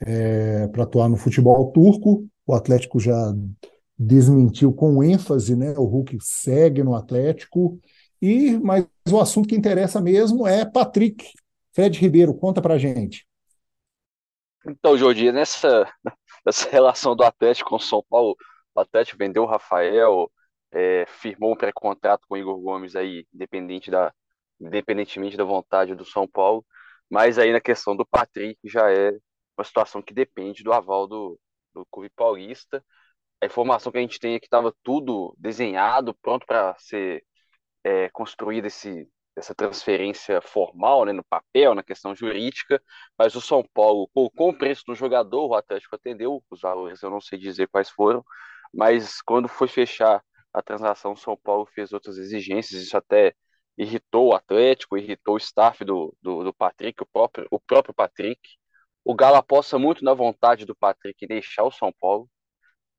é, 0.00 0.66
para 0.66 0.82
atuar 0.82 1.08
no 1.08 1.16
futebol 1.16 1.70
turco. 1.70 2.26
O 2.44 2.52
Atlético 2.52 2.98
já 2.98 3.32
desmentiu 3.96 4.72
com 4.72 5.00
ênfase, 5.00 5.54
né? 5.54 5.72
O 5.78 5.84
Hulk 5.84 6.18
segue 6.20 6.82
no 6.82 6.96
Atlético. 6.96 7.78
E 8.20 8.58
mas 8.58 8.84
o 9.08 9.20
assunto 9.20 9.48
que 9.48 9.54
interessa 9.54 10.00
mesmo 10.00 10.44
é 10.44 10.64
Patrick. 10.64 11.24
Fred 11.72 12.00
Ribeiro, 12.00 12.34
conta 12.34 12.60
pra 12.60 12.78
gente. 12.78 13.28
Então, 14.66 14.98
Jordi, 14.98 15.30
nessa, 15.30 15.86
nessa 16.44 16.68
relação 16.68 17.14
do 17.14 17.22
Atlético 17.22 17.70
com 17.70 17.76
o 17.76 17.80
São 17.80 18.04
Paulo, 18.10 18.36
o 18.74 18.80
Atlético 18.80 19.18
vendeu 19.18 19.44
o 19.44 19.46
Rafael, 19.46 20.28
é, 20.72 21.04
firmou 21.06 21.52
um 21.52 21.56
pré-contrato 21.56 22.26
com 22.28 22.34
o 22.34 22.38
Igor 22.38 22.58
Gomes 22.60 22.96
aí, 22.96 23.26
independente 23.32 23.90
da, 23.90 24.12
independentemente 24.60 25.36
da 25.36 25.44
vontade 25.44 25.94
do 25.94 26.04
São 26.04 26.26
Paulo. 26.28 26.64
Mas 27.10 27.38
aí 27.38 27.52
na 27.52 27.60
questão 27.60 27.96
do 27.96 28.06
Patrick 28.06 28.58
já 28.64 28.90
é 28.90 29.12
uma 29.56 29.64
situação 29.64 30.02
que 30.02 30.14
depende 30.14 30.62
do 30.64 30.72
aval 30.72 31.06
do, 31.06 31.38
do 31.74 31.86
Clube 31.90 32.10
Paulista. 32.10 32.84
A 33.42 33.46
informação 33.46 33.92
que 33.92 33.98
a 33.98 34.00
gente 34.00 34.18
tem 34.18 34.34
é 34.34 34.40
que 34.40 34.46
estava 34.46 34.74
tudo 34.82 35.34
desenhado, 35.38 36.14
pronto 36.22 36.46
para 36.46 36.74
ser 36.78 37.24
é, 37.84 38.08
construído 38.10 38.66
esse, 38.66 39.08
essa 39.36 39.54
transferência 39.54 40.40
formal, 40.40 41.04
né, 41.04 41.12
no 41.12 41.24
papel, 41.24 41.74
na 41.74 41.82
questão 41.82 42.14
jurídica, 42.14 42.82
mas 43.18 43.34
o 43.34 43.40
São 43.40 43.64
Paulo 43.74 44.08
colocou 44.14 44.50
o 44.50 44.58
preço 44.58 44.84
do 44.86 44.94
jogador, 44.94 45.48
o 45.48 45.54
Atlético 45.54 45.96
atendeu, 45.96 46.42
os 46.50 46.60
valores 46.60 47.02
eu 47.02 47.10
não 47.10 47.20
sei 47.20 47.38
dizer 47.38 47.68
quais 47.68 47.90
foram, 47.90 48.24
mas 48.72 49.20
quando 49.22 49.48
foi 49.48 49.68
fechar 49.68 50.22
a 50.52 50.62
transação, 50.62 51.12
o 51.12 51.16
São 51.16 51.36
Paulo 51.36 51.66
fez 51.66 51.92
outras 51.92 52.18
exigências, 52.18 52.82
isso 52.82 52.96
até 52.96 53.34
irritou 53.76 54.28
o 54.28 54.34
Atlético, 54.34 54.98
irritou 54.98 55.34
o 55.34 55.38
staff 55.38 55.84
do, 55.84 56.14
do, 56.20 56.44
do 56.44 56.54
Patrick, 56.54 57.02
o 57.02 57.06
próprio, 57.06 57.46
o 57.50 57.58
próprio 57.60 57.94
Patrick. 57.94 58.40
O 59.04 59.14
Galo 59.14 59.36
aposta 59.36 59.78
muito 59.78 60.04
na 60.04 60.14
vontade 60.14 60.64
do 60.66 60.76
Patrick 60.76 61.26
deixar 61.26 61.64
o 61.64 61.72
São 61.72 61.92
Paulo 62.00 62.28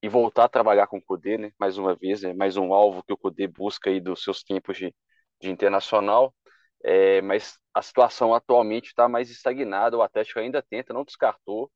e 0.02 0.10
voltar 0.10 0.46
a 0.46 0.50
trabalhar 0.50 0.88
com 0.88 0.98
o 0.98 1.02
Cudê, 1.02 1.38
né? 1.38 1.52
mais 1.58 1.78
uma 1.78 1.96
vez, 1.96 2.24
é 2.24 2.34
mais 2.34 2.58
um 2.58 2.74
alvo 2.74 3.04
que 3.04 3.14
o 3.14 3.18
Cudê 3.18 3.48
busca 3.48 3.90
aí 3.90 4.02
dos 4.02 4.24
seus 4.24 4.44
tempos 4.44 4.78
de, 4.78 4.94
de 5.42 5.50
internacional. 5.50 6.34
É, 6.84 7.22
mas 7.22 7.58
a 7.74 7.82
situação 7.82 8.34
atualmente 8.34 8.88
está 8.88 9.08
mais 9.08 9.30
estagnada, 9.30 9.98
o 9.98 10.02
Atlético 10.02 10.40
ainda 10.40 10.62
tenta, 10.62 10.94
não 10.94 11.06
descartou, 11.06 11.72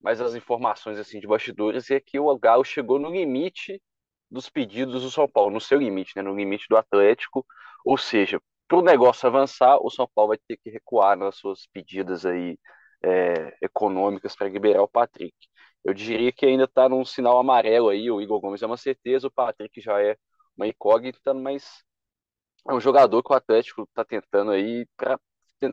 mas 0.00 0.20
as 0.20 0.34
informações 0.34 0.98
assim 0.98 1.20
de 1.20 1.26
bastidores 1.26 1.90
é 1.90 2.00
que 2.00 2.18
o 2.18 2.36
Galo 2.38 2.64
chegou 2.64 2.98
no 2.98 3.10
limite 3.10 3.80
dos 4.30 4.48
pedidos 4.48 5.02
do 5.02 5.10
São 5.10 5.28
Paulo, 5.28 5.50
no 5.50 5.60
seu 5.60 5.78
limite, 5.78 6.12
né, 6.16 6.22
no 6.22 6.34
limite 6.34 6.66
do 6.68 6.76
Atlético, 6.76 7.44
ou 7.84 7.96
seja, 7.98 8.40
para 8.68 8.78
o 8.78 8.82
negócio 8.82 9.26
avançar, 9.26 9.78
o 9.82 9.90
São 9.90 10.08
Paulo 10.14 10.28
vai 10.30 10.38
ter 10.38 10.56
que 10.56 10.70
recuar 10.70 11.16
nas 11.16 11.36
suas 11.36 11.66
pedidas 11.66 12.24
aí 12.24 12.58
é, 13.02 13.56
econômicas 13.62 14.36
para 14.36 14.48
liberar 14.48 14.82
o 14.82 14.88
Patrick. 14.88 15.34
Eu 15.84 15.94
diria 15.94 16.30
que 16.32 16.46
ainda 16.46 16.64
está 16.64 16.88
num 16.88 17.04
sinal 17.04 17.38
amarelo 17.38 17.88
aí, 17.88 18.10
o 18.10 18.20
Igor 18.20 18.40
Gomes 18.40 18.62
é 18.62 18.66
uma 18.66 18.76
certeza, 18.76 19.26
o 19.26 19.32
Patrick 19.32 19.80
já 19.80 20.00
é 20.02 20.16
uma 20.56 20.66
incógnita, 20.68 21.32
mas 21.34 21.82
é 22.68 22.72
um 22.74 22.80
jogador 22.80 23.22
que 23.22 23.32
o 23.32 23.36
Atlético 23.36 23.82
está 23.84 24.04
tentando 24.04 24.50
aí 24.52 24.86
para 24.96 25.18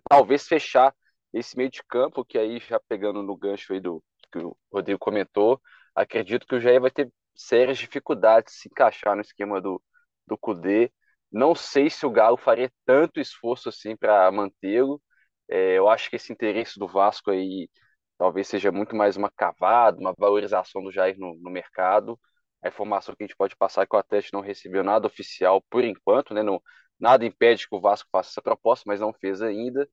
talvez 0.09 0.47
fechar 0.47 0.93
esse 1.33 1.55
meio 1.57 1.69
de 1.69 1.83
campo, 1.83 2.25
que 2.25 2.37
aí 2.37 2.59
já 2.59 2.79
pegando 2.87 3.21
no 3.21 3.35
gancho 3.35 3.73
aí 3.73 3.79
do 3.79 4.03
que 4.31 4.39
o 4.39 4.57
Rodrigo 4.71 4.99
comentou, 4.99 5.61
acredito 5.95 6.47
que 6.47 6.55
o 6.55 6.59
Jair 6.59 6.81
vai 6.81 6.91
ter 6.91 7.11
sérias 7.37 7.77
dificuldades 7.77 8.53
de 8.55 8.59
se 8.61 8.69
encaixar 8.69 9.15
no 9.15 9.21
esquema 9.21 9.61
do, 9.61 9.81
do 10.27 10.37
Cudê. 10.37 10.91
Não 11.31 11.55
sei 11.55 11.89
se 11.89 12.05
o 12.05 12.11
Galo 12.11 12.37
faria 12.37 12.71
tanto 12.85 13.19
esforço 13.19 13.69
assim 13.69 13.95
para 13.95 14.31
mantê-lo. 14.31 15.01
É, 15.49 15.77
eu 15.77 15.89
acho 15.89 16.09
que 16.09 16.15
esse 16.17 16.33
interesse 16.33 16.79
do 16.79 16.87
Vasco 16.87 17.31
aí 17.31 17.69
talvez 18.17 18.47
seja 18.47 18.71
muito 18.71 18.95
mais 18.95 19.15
uma 19.17 19.29
cavada, 19.31 19.99
uma 19.99 20.13
valorização 20.17 20.83
do 20.83 20.91
Jair 20.91 21.17
no, 21.19 21.35
no 21.35 21.49
mercado. 21.51 22.19
A 22.63 22.67
informação 22.69 23.15
que 23.15 23.23
a 23.23 23.27
gente 23.27 23.37
pode 23.37 23.55
passar 23.55 23.83
é 23.83 23.85
que 23.87 23.95
o 23.95 23.99
Atlético 23.99 24.35
não 24.37 24.43
recebeu 24.43 24.83
nada 24.83 25.07
oficial 25.07 25.61
por 25.69 25.83
enquanto, 25.83 26.33
né? 26.33 26.41
Não, 26.43 26.61
nada 26.99 27.25
impede 27.25 27.67
que 27.67 27.75
o 27.75 27.81
Vasco 27.81 28.09
faça 28.11 28.31
essa 28.31 28.41
proposta, 28.41 28.83
mas 28.87 28.99
não 28.99 29.13
fez 29.13 29.41
ainda. 29.41 29.87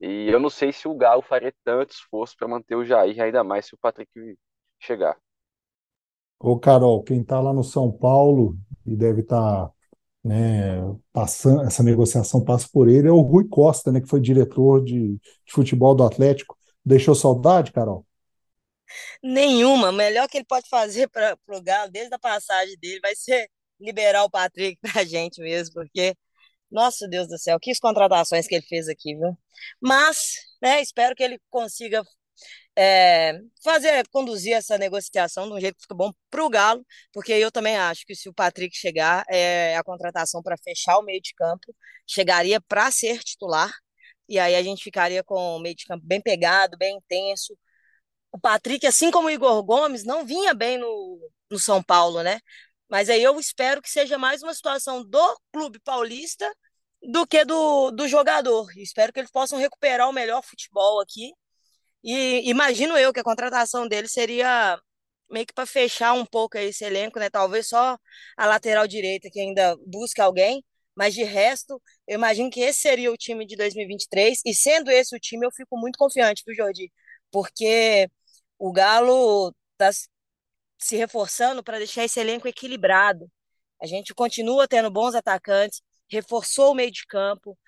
E 0.00 0.28
eu 0.30 0.40
não 0.40 0.50
sei 0.50 0.72
se 0.72 0.88
o 0.88 0.94
Galo 0.96 1.22
faria 1.22 1.54
tanto 1.64 1.92
esforço 1.92 2.36
para 2.36 2.48
manter 2.48 2.76
o 2.76 2.84
Jair, 2.84 3.20
ainda 3.22 3.44
mais 3.44 3.66
se 3.66 3.74
o 3.74 3.78
Patrick 3.78 4.10
chegar. 4.80 5.18
Ô, 6.40 6.58
Carol, 6.58 7.02
quem 7.02 7.20
está 7.20 7.40
lá 7.40 7.52
no 7.52 7.64
São 7.64 7.90
Paulo 7.90 8.56
e 8.86 8.96
deve 8.96 9.22
estar 9.22 9.66
tá, 9.66 9.72
né, 10.24 10.76
passando, 11.12 11.62
essa 11.62 11.82
negociação 11.82 12.44
passa 12.44 12.68
por 12.72 12.88
ele, 12.88 13.08
é 13.08 13.12
o 13.12 13.20
Rui 13.20 13.48
Costa, 13.48 13.90
né, 13.90 14.00
que 14.00 14.08
foi 14.08 14.20
diretor 14.20 14.84
de, 14.84 15.16
de 15.16 15.52
futebol 15.52 15.94
do 15.94 16.04
Atlético. 16.04 16.56
Deixou 16.84 17.14
saudade, 17.14 17.72
Carol? 17.72 18.06
Nenhuma. 19.22 19.92
Melhor 19.92 20.28
que 20.28 20.38
ele 20.38 20.44
pode 20.46 20.68
fazer 20.68 21.08
para 21.08 21.36
o 21.48 21.62
Galo, 21.62 21.90
desde 21.90 22.14
a 22.14 22.18
passagem 22.18 22.76
dele, 22.78 23.00
vai 23.00 23.14
ser 23.14 23.48
liberar 23.80 24.24
o 24.24 24.30
Patrick 24.30 24.78
para 24.92 25.02
a 25.02 25.04
gente 25.04 25.40
mesmo, 25.40 25.74
porque, 25.74 26.14
nossa 26.70 27.08
Deus 27.08 27.28
do 27.28 27.38
céu, 27.38 27.58
que 27.60 27.72
contratações 27.80 28.46
que 28.46 28.54
ele 28.54 28.66
fez 28.66 28.88
aqui, 28.88 29.14
viu? 29.16 29.36
Mas, 29.80 30.36
né, 30.62 30.80
espero 30.80 31.14
que 31.14 31.22
ele 31.22 31.38
consiga 31.50 32.02
é, 32.76 33.38
fazer, 33.62 34.06
conduzir 34.08 34.54
essa 34.54 34.78
negociação 34.78 35.48
de 35.48 35.54
um 35.54 35.60
jeito 35.60 35.76
que 35.76 35.82
fica 35.82 35.94
bom 35.94 36.12
para 36.30 36.44
o 36.44 36.48
Galo, 36.48 36.86
porque 37.12 37.32
eu 37.32 37.50
também 37.50 37.76
acho 37.76 38.04
que 38.06 38.14
se 38.14 38.28
o 38.28 38.34
Patrick 38.34 38.76
chegar, 38.76 39.24
é 39.28 39.76
a 39.76 39.82
contratação 39.84 40.42
para 40.42 40.56
fechar 40.58 40.98
o 40.98 41.02
meio 41.02 41.20
de 41.20 41.34
campo, 41.34 41.74
chegaria 42.06 42.60
para 42.60 42.90
ser 42.90 43.18
titular, 43.24 43.72
e 44.28 44.38
aí 44.38 44.54
a 44.54 44.62
gente 44.62 44.82
ficaria 44.84 45.24
com 45.24 45.56
o 45.56 45.58
meio 45.60 45.74
de 45.74 45.86
campo 45.86 46.04
bem 46.06 46.20
pegado, 46.20 46.76
bem 46.78 46.96
intenso. 46.96 47.56
O 48.32 48.38
Patrick, 48.38 48.86
assim 48.86 49.10
como 49.10 49.28
o 49.28 49.30
Igor 49.30 49.62
Gomes, 49.64 50.04
não 50.04 50.24
vinha 50.24 50.54
bem 50.54 50.78
no, 50.78 51.30
no 51.50 51.58
São 51.58 51.82
Paulo, 51.82 52.22
né? 52.22 52.40
Mas 52.88 53.10
aí 53.10 53.22
eu 53.22 53.38
espero 53.40 53.82
que 53.82 53.90
seja 53.90 54.18
mais 54.18 54.42
uma 54.42 54.54
situação 54.54 55.04
do 55.04 55.40
clube 55.52 55.78
paulista 55.80 56.50
do 57.02 57.26
que 57.26 57.44
do, 57.44 57.90
do 57.90 58.08
jogador. 58.08 58.66
Espero 58.76 59.12
que 59.12 59.20
eles 59.20 59.30
possam 59.30 59.58
recuperar 59.58 60.08
o 60.08 60.12
melhor 60.12 60.42
futebol 60.42 61.00
aqui. 61.00 61.32
E 62.02 62.48
imagino 62.48 62.96
eu 62.96 63.12
que 63.12 63.20
a 63.20 63.24
contratação 63.24 63.88
dele 63.88 64.08
seria 64.08 64.78
meio 65.30 65.46
que 65.46 65.52
para 65.52 65.66
fechar 65.66 66.12
um 66.14 66.24
pouco 66.24 66.56
esse 66.58 66.84
elenco, 66.84 67.18
né? 67.18 67.28
Talvez 67.30 67.68
só 67.68 67.98
a 68.36 68.46
lateral 68.46 68.86
direita 68.88 69.28
que 69.30 69.40
ainda 69.40 69.76
busca 69.86 70.24
alguém, 70.24 70.64
mas 70.94 71.14
de 71.14 71.22
resto, 71.24 71.80
eu 72.06 72.14
imagino 72.16 72.50
que 72.50 72.60
esse 72.60 72.80
seria 72.80 73.12
o 73.12 73.16
time 73.16 73.46
de 73.46 73.56
2023, 73.56 74.40
e 74.44 74.54
sendo 74.54 74.90
esse 74.90 75.14
o 75.16 75.20
time, 75.20 75.46
eu 75.46 75.50
fico 75.52 75.76
muito 75.78 75.98
confiante, 75.98 76.42
viu, 76.46 76.54
Jordi? 76.56 76.92
Porque 77.30 78.08
o 78.58 78.72
Galo 78.72 79.54
está 79.80 79.90
se 80.78 80.96
reforçando 80.96 81.62
para 81.62 81.78
deixar 81.78 82.04
esse 82.04 82.20
elenco 82.20 82.48
equilibrado. 82.48 83.30
A 83.82 83.86
gente 83.86 84.14
continua 84.14 84.68
tendo 84.68 84.90
bons 84.90 85.14
atacantes, 85.14 85.82
reforçou 86.10 86.72
o 86.72 86.74
meio 86.74 86.90
de 86.90 87.06
campo, 87.06 87.58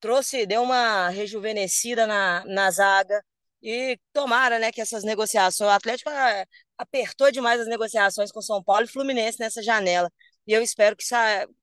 trouxe, 0.00 0.46
deu 0.46 0.62
uma 0.62 1.08
rejuvenescida 1.10 2.06
na, 2.06 2.44
na 2.46 2.70
zaga, 2.70 3.24
e 3.62 3.98
tomara, 4.12 4.58
né, 4.58 4.70
que 4.70 4.80
essas 4.80 5.04
negociações, 5.04 5.68
o 5.68 5.72
Atlético 5.72 6.10
ah, 6.10 6.46
apertou 6.76 7.30
demais 7.30 7.60
as 7.60 7.66
negociações 7.66 8.30
com 8.30 8.40
São 8.40 8.62
Paulo 8.62 8.84
e 8.84 8.88
Fluminense 8.88 9.38
nessa 9.40 9.62
janela. 9.62 10.10
E 10.46 10.52
eu 10.52 10.62
espero 10.62 10.96
que, 10.96 11.04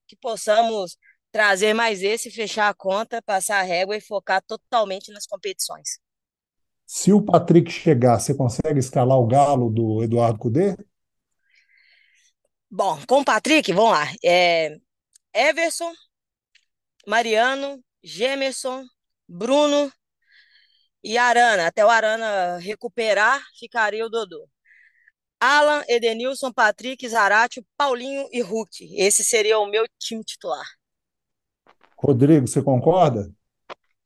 que 0.08 0.16
possamos 0.18 0.98
trazer 1.32 1.74
mais 1.74 2.02
esse, 2.02 2.32
fechar 2.32 2.70
a 2.70 2.74
conta, 2.74 3.22
passar 3.22 3.60
a 3.60 3.64
régua 3.64 3.96
e 3.98 4.02
focar 4.02 4.42
totalmente 4.46 5.12
nas 5.12 5.26
competições. 5.26 6.00
Se 6.86 7.12
o 7.12 7.22
Patrick 7.22 7.72
chegar, 7.72 8.20
você 8.20 8.34
consegue 8.34 8.80
escalar 8.80 9.18
o 9.18 9.26
galo 9.26 9.70
do 9.70 10.04
Eduardo 10.04 10.38
Cudê? 10.38 10.78
Bom, 12.70 13.00
com 13.08 13.22
o 13.22 13.26
Patrick, 13.26 13.74
vamos 13.74 13.92
lá. 13.92 14.06
É 14.24 14.78
Everson, 15.34 15.92
Mariano, 17.08 17.84
Gemerson, 18.04 18.84
Bruno 19.28 19.92
e 21.06 21.20
Arana. 21.20 21.68
Até 21.68 21.86
o 21.86 21.90
Arana 21.90 22.58
recuperar, 22.58 23.40
ficaria 23.60 24.04
o 24.04 24.10
Dodô. 24.10 24.48
Alan, 25.40 25.84
Edenilson, 25.88 26.52
Patrick, 26.52 27.08
Zarate, 27.08 27.64
Paulinho 27.78 28.28
e 28.32 28.42
Hulk. 28.42 28.96
Esse 28.98 29.24
seria 29.24 29.60
o 29.60 29.68
meu 29.68 29.86
time 30.00 30.24
titular. 30.24 30.66
Rodrigo, 31.96 32.48
você 32.48 32.62
concorda? 32.62 33.32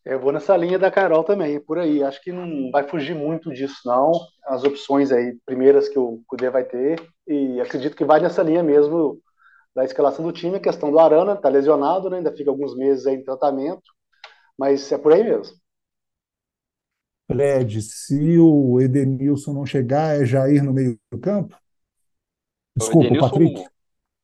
Eu 0.03 0.19
vou 0.19 0.33
nessa 0.33 0.57
linha 0.57 0.77
da 0.77 0.91
Carol 0.91 1.23
também, 1.23 1.59
por 1.59 1.77
aí. 1.77 2.03
Acho 2.03 2.21
que 2.21 2.31
não 2.31 2.71
vai 2.71 2.87
fugir 2.87 3.15
muito 3.15 3.53
disso, 3.53 3.77
não. 3.85 4.11
As 4.45 4.63
opções 4.63 5.11
aí, 5.11 5.37
primeiras 5.45 5.87
que 5.87 5.99
o 5.99 6.21
Cudê 6.27 6.49
vai 6.49 6.63
ter, 6.65 7.01
e 7.27 7.61
acredito 7.61 7.95
que 7.95 8.03
vai 8.03 8.19
nessa 8.19 8.43
linha 8.43 8.63
mesmo 8.63 9.21
da 9.73 9.85
escalação 9.85 10.25
do 10.25 10.33
time. 10.33 10.57
A 10.57 10.61
questão 10.61 10.91
do 10.91 10.99
Arana, 10.99 11.35
tá 11.35 11.47
lesionado, 11.47 12.09
né? 12.09 12.17
ainda 12.17 12.35
fica 12.35 12.49
alguns 12.49 12.75
meses 12.75 13.05
aí 13.05 13.15
em 13.15 13.23
tratamento, 13.23 13.83
mas 14.57 14.91
é 14.91 14.97
por 14.97 15.13
aí 15.13 15.23
mesmo. 15.23 15.58
Fred, 17.31 17.79
se 17.83 18.39
o 18.39 18.81
Edenilson 18.81 19.53
não 19.53 19.63
chegar, 19.63 20.19
é 20.19 20.25
Jair 20.25 20.63
no 20.63 20.73
meio 20.73 20.99
do 21.11 21.19
campo? 21.19 21.55
Desculpa, 22.75 23.13
o 23.13 23.19
Patrick. 23.19 23.69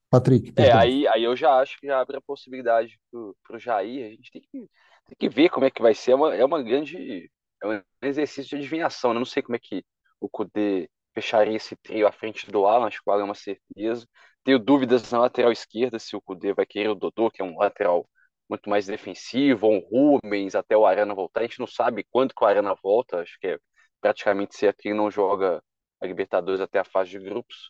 Patrick, 0.10 0.54
é, 0.56 0.72
aí, 0.72 1.08
aí 1.08 1.24
eu 1.24 1.36
já 1.36 1.60
acho 1.60 1.80
que 1.80 1.86
já 1.86 2.00
abre 2.00 2.18
a 2.18 2.22
possibilidade 2.22 2.98
para 3.12 3.56
o 3.56 3.60
Jair. 3.60 4.08
A 4.08 4.10
gente 4.10 4.32
tem 4.32 4.42
que, 4.42 4.70
tem 5.06 5.18
que 5.20 5.30
ver 5.30 5.50
como 5.50 5.66
é 5.66 5.70
que 5.70 5.84
vai 5.84 5.94
ser. 5.94 6.12
É 6.12 6.16
uma, 6.16 6.36
é 6.36 6.44
uma 6.44 6.64
grande. 6.64 7.30
É 7.62 7.68
um 7.68 7.82
exercício 8.02 8.50
de 8.50 8.56
adivinhação. 8.56 9.12
Né? 9.12 9.18
Eu 9.18 9.20
não 9.20 9.26
sei 9.26 9.44
como 9.44 9.56
é 9.56 9.60
que 9.60 9.86
o 10.20 10.28
Kudê 10.28 10.90
fecharia 11.14 11.56
esse 11.56 11.76
trio 11.76 12.08
à 12.08 12.12
frente 12.12 12.50
do 12.50 12.66
Alan, 12.66 12.88
acho 12.88 13.04
que 13.04 13.10
o 13.10 13.14
Alan 13.14 13.22
é 13.22 13.26
uma 13.26 13.36
certeza. 13.36 14.08
Tenho 14.44 14.58
dúvidas 14.58 15.12
na 15.12 15.20
lateral 15.20 15.52
esquerda 15.52 16.00
se 16.00 16.16
o 16.16 16.22
Kudê 16.22 16.54
vai 16.54 16.66
querer 16.66 16.90
o 16.90 16.96
Dodô, 16.96 17.30
que 17.30 17.42
é 17.42 17.46
um 17.46 17.58
lateral 17.58 18.10
muito 18.50 18.70
mais 18.70 18.86
defensivo, 18.86 19.68
um 19.68 19.80
Rubens 19.80 20.56
até 20.56 20.78
o 20.78 20.86
Arana 20.86 21.14
voltar. 21.14 21.42
A 21.42 21.44
gente 21.44 21.60
não 21.60 21.68
sabe 21.68 22.06
quando 22.10 22.34
que 22.34 22.44
o 22.44 22.48
Arana 22.48 22.76
volta, 22.76 23.22
acho 23.22 23.38
que 23.40 23.48
é 23.48 23.60
praticamente 24.02 24.56
ser 24.56 24.74
quem 24.76 24.94
não 24.94 25.10
joga 25.10 25.64
a 26.02 26.06
Libertadores 26.06 26.62
até 26.62 26.80
a 26.80 26.84
fase 26.84 27.12
de 27.12 27.20
grupos. 27.20 27.70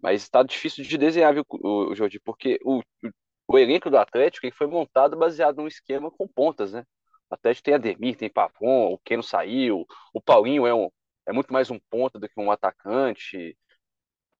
Mas 0.00 0.22
está 0.22 0.42
difícil 0.42 0.84
de 0.84 0.98
desenhar, 0.98 1.32
viu, 1.32 1.44
o, 1.48 1.94
Jordi, 1.94 2.20
porque 2.20 2.58
o, 2.64 2.80
o, 2.80 3.10
o 3.48 3.58
elenco 3.58 3.90
do 3.90 3.96
Atlético 3.98 4.50
foi 4.54 4.66
montado 4.66 5.16
baseado 5.16 5.56
num 5.58 5.66
esquema 5.68 6.10
com 6.10 6.26
pontas, 6.26 6.72
né? 6.72 6.84
O 7.30 7.34
Atlético 7.34 7.64
tem 7.64 7.74
Ademir, 7.74 8.16
tem 8.16 8.30
Pavon, 8.30 8.92
o 8.92 8.98
Keno 8.98 9.22
saiu, 9.22 9.86
o 10.12 10.20
Paulinho 10.20 10.66
é, 10.66 10.74
um, 10.74 10.90
é 11.26 11.32
muito 11.32 11.52
mais 11.52 11.70
um 11.70 11.78
ponta 11.90 12.18
do 12.18 12.28
que 12.28 12.40
um 12.40 12.50
atacante. 12.50 13.56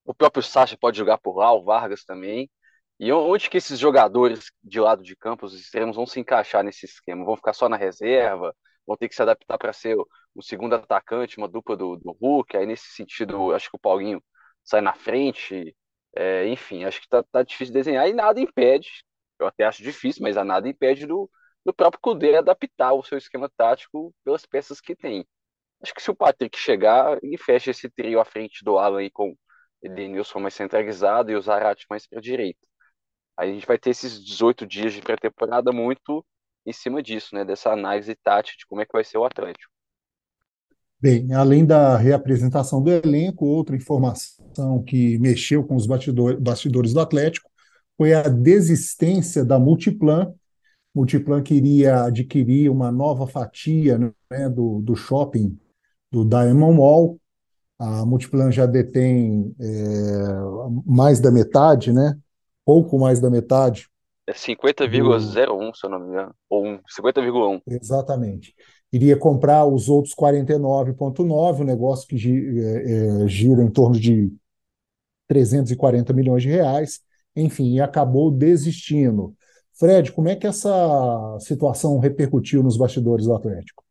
O 0.04 0.14
próprio 0.14 0.42
Sacha 0.42 0.76
pode 0.76 0.98
jogar 0.98 1.18
por 1.18 1.36
lá, 1.36 1.52
o 1.52 1.64
Vargas 1.64 2.04
também. 2.04 2.50
E 3.02 3.12
onde 3.12 3.50
que 3.50 3.56
esses 3.58 3.80
jogadores 3.80 4.52
de 4.62 4.78
lado 4.78 5.02
de 5.02 5.16
campo, 5.16 5.44
os 5.44 5.54
extremos, 5.58 5.96
vão 5.96 6.06
se 6.06 6.20
encaixar 6.20 6.62
nesse 6.62 6.86
esquema? 6.86 7.24
Vão 7.24 7.34
ficar 7.36 7.52
só 7.52 7.68
na 7.68 7.76
reserva? 7.76 8.54
Vão 8.86 8.96
ter 8.96 9.08
que 9.08 9.14
se 9.16 9.22
adaptar 9.22 9.58
para 9.58 9.72
ser 9.72 9.96
o, 9.98 10.42
segundo 10.42 10.74
atacante, 10.76 11.36
uma 11.36 11.48
dupla 11.48 11.76
do, 11.76 11.96
do 11.96 12.12
Hulk? 12.12 12.56
Aí, 12.56 12.64
nesse 12.64 12.86
sentido, 12.94 13.52
acho 13.54 13.68
que 13.68 13.76
o 13.76 13.80
Paulinho 13.80 14.22
sai 14.62 14.80
na 14.80 14.94
frente. 14.94 15.74
É, 16.14 16.46
enfim, 16.46 16.84
acho 16.84 17.00
que 17.00 17.08
tá, 17.08 17.24
tá 17.24 17.42
difícil 17.42 17.74
desenhar 17.74 18.08
e 18.08 18.12
nada 18.12 18.40
impede, 18.40 18.88
eu 19.38 19.46
até 19.48 19.64
acho 19.64 19.82
difícil, 19.82 20.22
mas 20.22 20.36
a 20.36 20.44
nada 20.44 20.68
impede 20.68 21.04
do, 21.06 21.28
do 21.64 21.74
próprio 21.74 22.00
Cudê 22.00 22.36
adaptar 22.36 22.92
o 22.92 23.02
seu 23.02 23.18
esquema 23.18 23.50
tático 23.56 24.14
pelas 24.24 24.46
peças 24.46 24.80
que 24.80 24.94
tem. 24.94 25.26
Acho 25.82 25.94
que 25.94 26.02
se 26.02 26.10
o 26.10 26.14
Patrick 26.14 26.56
chegar 26.58 27.18
e 27.22 27.36
fecha 27.38 27.72
esse 27.72 27.90
trio 27.90 28.20
à 28.20 28.24
frente 28.24 28.64
do 28.64 28.78
Alan 28.78 29.00
aí 29.00 29.10
com 29.10 29.36
Edenilson 29.82 30.38
mais 30.40 30.54
centralizado 30.54 31.32
e 31.32 31.36
o 31.36 31.42
Zarate 31.42 31.86
mais 31.90 32.06
para 32.06 32.20
direita 32.20 32.60
Aí 32.60 32.71
a 33.50 33.52
gente 33.52 33.66
vai 33.66 33.78
ter 33.78 33.90
esses 33.90 34.22
18 34.22 34.66
dias 34.66 34.92
de 34.92 35.00
pré-temporada 35.00 35.72
muito 35.72 36.24
em 36.64 36.72
cima 36.72 37.02
disso, 37.02 37.34
né? 37.34 37.44
Dessa 37.44 37.70
análise 37.70 38.14
tática 38.14 38.56
de 38.56 38.66
como 38.66 38.80
é 38.80 38.86
que 38.86 38.92
vai 38.92 39.04
ser 39.04 39.18
o 39.18 39.24
Atlético. 39.24 39.72
Bem, 41.00 41.32
além 41.32 41.66
da 41.66 41.96
reapresentação 41.96 42.80
do 42.80 42.90
elenco, 42.90 43.44
outra 43.44 43.74
informação 43.74 44.84
que 44.86 45.18
mexeu 45.18 45.64
com 45.64 45.74
os 45.74 45.84
bastidores 45.84 46.92
do 46.92 47.00
Atlético 47.00 47.50
foi 47.96 48.14
a 48.14 48.22
desistência 48.22 49.44
da 49.44 49.58
Multiplan. 49.58 50.32
Multiplan 50.94 51.42
queria 51.42 52.04
adquirir 52.04 52.70
uma 52.70 52.92
nova 52.92 53.26
fatia 53.26 53.98
né, 53.98 54.48
do, 54.48 54.80
do 54.80 54.94
shopping 54.94 55.58
do 56.10 56.24
Diamond 56.24 56.76
Mall. 56.76 57.18
A 57.76 58.06
Multiplan 58.06 58.52
já 58.52 58.66
detém 58.66 59.52
é, 59.58 59.66
mais 60.86 61.18
da 61.18 61.32
metade, 61.32 61.92
né? 61.92 62.16
Pouco 62.64 62.98
mais 62.98 63.20
da 63.20 63.30
metade. 63.30 63.88
É 64.26 64.32
50,01, 64.32 65.74
se 65.74 65.84
eu 65.84 65.90
não 65.90 65.98
me 65.98 66.08
engano. 66.08 66.34
Ou 66.48 66.64
50,1. 66.88 67.60
Exatamente. 67.66 68.54
Iria 68.92 69.16
comprar 69.16 69.64
os 69.66 69.88
outros 69.88 70.14
49,9, 70.14 71.60
um 71.60 71.64
negócio 71.64 72.06
que 72.06 72.16
gira, 72.16 72.60
é, 72.60 73.24
é, 73.24 73.28
gira 73.28 73.62
em 73.62 73.70
torno 73.70 73.98
de 73.98 74.32
340 75.26 76.12
milhões 76.12 76.42
de 76.42 76.50
reais, 76.50 77.00
enfim, 77.34 77.74
e 77.74 77.80
acabou 77.80 78.30
desistindo. 78.30 79.34
Fred, 79.72 80.12
como 80.12 80.28
é 80.28 80.36
que 80.36 80.46
essa 80.46 81.38
situação 81.40 81.98
repercutiu 81.98 82.62
nos 82.62 82.76
bastidores 82.76 83.24
do 83.24 83.34
Atlético? 83.34 83.82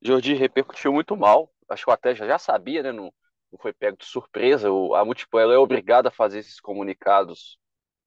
Jordi 0.00 0.34
repercutiu 0.34 0.92
muito 0.92 1.16
mal. 1.16 1.50
Acho 1.68 1.84
que 1.84 1.90
o 1.90 1.92
Atlético 1.92 2.26
já 2.26 2.38
sabia, 2.38 2.82
né? 2.82 2.92
Não 2.92 3.12
foi 3.60 3.72
pego 3.72 3.96
de 3.96 4.04
surpresa. 4.04 4.70
O, 4.70 4.94
a 4.94 5.04
Multiplayer 5.04 5.52
é 5.52 5.58
obrigada 5.58 6.08
a 6.08 6.12
fazer 6.12 6.40
esses 6.40 6.60
comunicados 6.60 7.58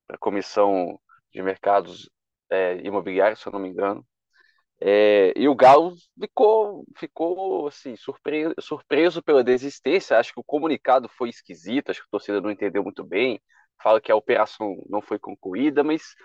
para 0.07 0.15
a 0.15 0.19
Comissão 0.19 0.99
de 1.33 1.41
Mercados 1.41 2.09
é, 2.49 2.75
Imobiliários, 2.85 3.39
se 3.39 3.47
eu 3.47 3.53
não 3.53 3.59
me 3.59 3.69
engano. 3.69 4.05
É, 4.83 5.31
e 5.35 5.47
o 5.47 5.55
Galo 5.55 5.93
ficou, 6.19 6.83
ficou 6.97 7.67
assim, 7.67 7.95
surpreso, 7.95 8.55
surpreso 8.59 9.23
pela 9.23 9.43
desistência. 9.43 10.17
Acho 10.17 10.33
que 10.33 10.39
o 10.39 10.43
comunicado 10.43 11.07
foi 11.09 11.29
esquisito, 11.29 11.91
acho 11.91 12.01
que 12.01 12.07
a 12.07 12.11
torcida 12.11 12.41
não 12.41 12.51
entendeu 12.51 12.83
muito 12.83 13.03
bem. 13.03 13.39
Fala 13.81 14.01
que 14.01 14.11
a 14.11 14.15
operação 14.15 14.75
não 14.89 15.01
foi 15.01 15.19
concluída, 15.19 15.83
mas 15.83 16.15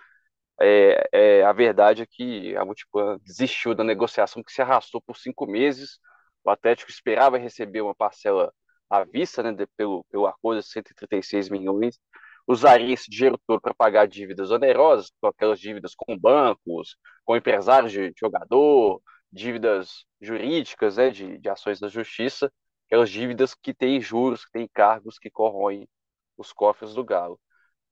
é, 0.61 1.09
é, 1.13 1.45
a 1.45 1.53
verdade 1.53 2.03
é 2.03 2.07
que 2.07 2.57
a 2.57 2.65
Multiplan 2.65 3.19
desistiu 3.25 3.75
da 3.75 3.85
negociação 3.85 4.43
que 4.43 4.53
se 4.53 4.63
arrastou 4.63 5.01
por 5.03 5.17
cinco 5.17 5.47
meses. 5.47 5.99
O 6.45 6.51
Atlético 6.51 6.91
esperava 6.91 7.39
receber 7.39 7.83
uma 7.83 7.95
parcela 7.95 8.53
à 8.88 9.05
vista, 9.05 9.43
né, 9.43 9.55
pelo, 9.76 10.05
pelo 10.11 10.26
acordo 10.26 10.61
de 10.61 10.69
136 10.69 11.49
milhões, 11.49 11.99
usaria 12.47 12.95
esse 12.95 13.11
dinheiro 13.11 13.38
todo 13.47 13.61
para 13.61 13.75
pagar 13.75 14.07
dívidas 14.07 14.50
onerosas, 14.50 15.12
aquelas 15.23 15.59
dívidas 15.61 15.95
com 15.95 16.16
bancos, 16.16 16.97
com 17.25 17.37
empresários 17.37 17.93
de, 17.93 18.12
jogador, 18.19 19.02
dívidas 19.33 20.05
jurídicas, 20.21 20.97
né, 20.97 21.11
de, 21.11 21.38
de 21.38 21.49
ações 21.49 21.81
da 21.81 21.88
justiça, 21.88 22.52
aquelas 22.87 23.11
dívidas 23.11 23.55
que 23.55 23.75
têm 23.75 24.00
juros, 24.00 24.45
que 24.45 24.52
têm 24.52 24.69
cargos 24.73 25.19
que 25.19 25.31
corroem 25.31 25.88
os 26.37 26.52
cofres 26.52 26.95
do 26.95 27.05
Galo. 27.05 27.40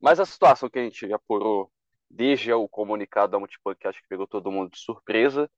Mas 0.01 0.21
a 0.21 0.27
situação 0.27 0.71
que 0.71 0.79
a 0.79 0.85
gente 0.85 1.13
apurou 1.13 1.71
desde 2.09 2.53
o 2.53 2.69
comunicado 2.69 3.33
da 3.33 3.39
Multipan, 3.39 3.75
que 3.75 3.89
acho 3.89 4.01
que 4.01 4.09
pegou 4.09 4.27
todo 4.27 4.53
mundo 4.53 4.71
de 4.71 4.79
surpresa, 4.79 5.51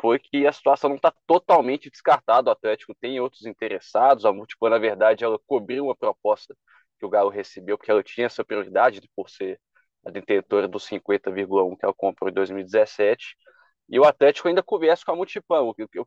foi 0.00 0.18
que 0.18 0.46
a 0.46 0.52
situação 0.52 0.88
não 0.90 0.96
está 0.96 1.12
totalmente 1.26 1.90
descartada. 1.90 2.50
O 2.50 2.52
Atlético 2.52 2.94
tem 3.00 3.20
outros 3.20 3.46
interessados. 3.46 4.24
A 4.24 4.32
Multipan, 4.32 4.70
na 4.70 4.78
verdade, 4.78 5.24
ela 5.24 5.38
cobriu 5.46 5.86
uma 5.86 5.96
proposta 5.96 6.56
que 6.98 7.06
o 7.06 7.08
Galo 7.08 7.30
recebeu, 7.30 7.76
porque 7.78 7.90
ela 7.90 8.02
tinha 8.02 8.26
essa 8.26 8.44
prioridade 8.44 9.00
por 9.14 9.28
ser 9.28 9.60
a 10.04 10.10
detentora 10.10 10.68
dos 10.68 10.86
50,1 10.86 11.76
que 11.76 11.84
ela 11.84 11.94
comprou 11.94 12.30
em 12.30 12.32
2017. 12.32 13.36
E 13.88 13.98
o 13.98 14.04
Atlético 14.04 14.48
ainda 14.48 14.62
conversa 14.62 15.04
com 15.04 15.12
a 15.12 15.16
Multipan. 15.16 15.60
O 15.62 15.74
que, 15.74 15.84
o, 15.84 16.06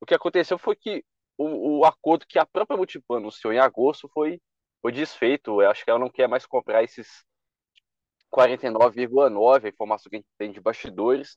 o 0.00 0.06
que 0.06 0.14
aconteceu 0.14 0.58
foi 0.58 0.76
que 0.76 1.04
o, 1.36 1.80
o, 1.80 1.84
acordo 1.84 2.26
que 2.26 2.38
a 2.38 2.46
própria 2.46 2.76
Multipan 2.76 3.16
anunciou 3.16 3.52
em 3.52 3.58
agosto 3.58 4.08
foi, 4.12 4.40
foi 4.80 4.92
desfeito. 4.92 5.62
Eu 5.62 5.70
acho 5.70 5.84
que 5.84 5.90
ela 5.90 5.98
não 5.98 6.10
quer 6.10 6.28
mais 6.28 6.46
comprar 6.46 6.82
esses 6.82 7.24
49,9%. 8.32 9.64
A 9.64 9.68
informação 9.68 10.10
que 10.10 10.16
a 10.16 10.18
gente 10.18 10.28
tem 10.38 10.52
de 10.52 10.60
bastidores 10.60 11.36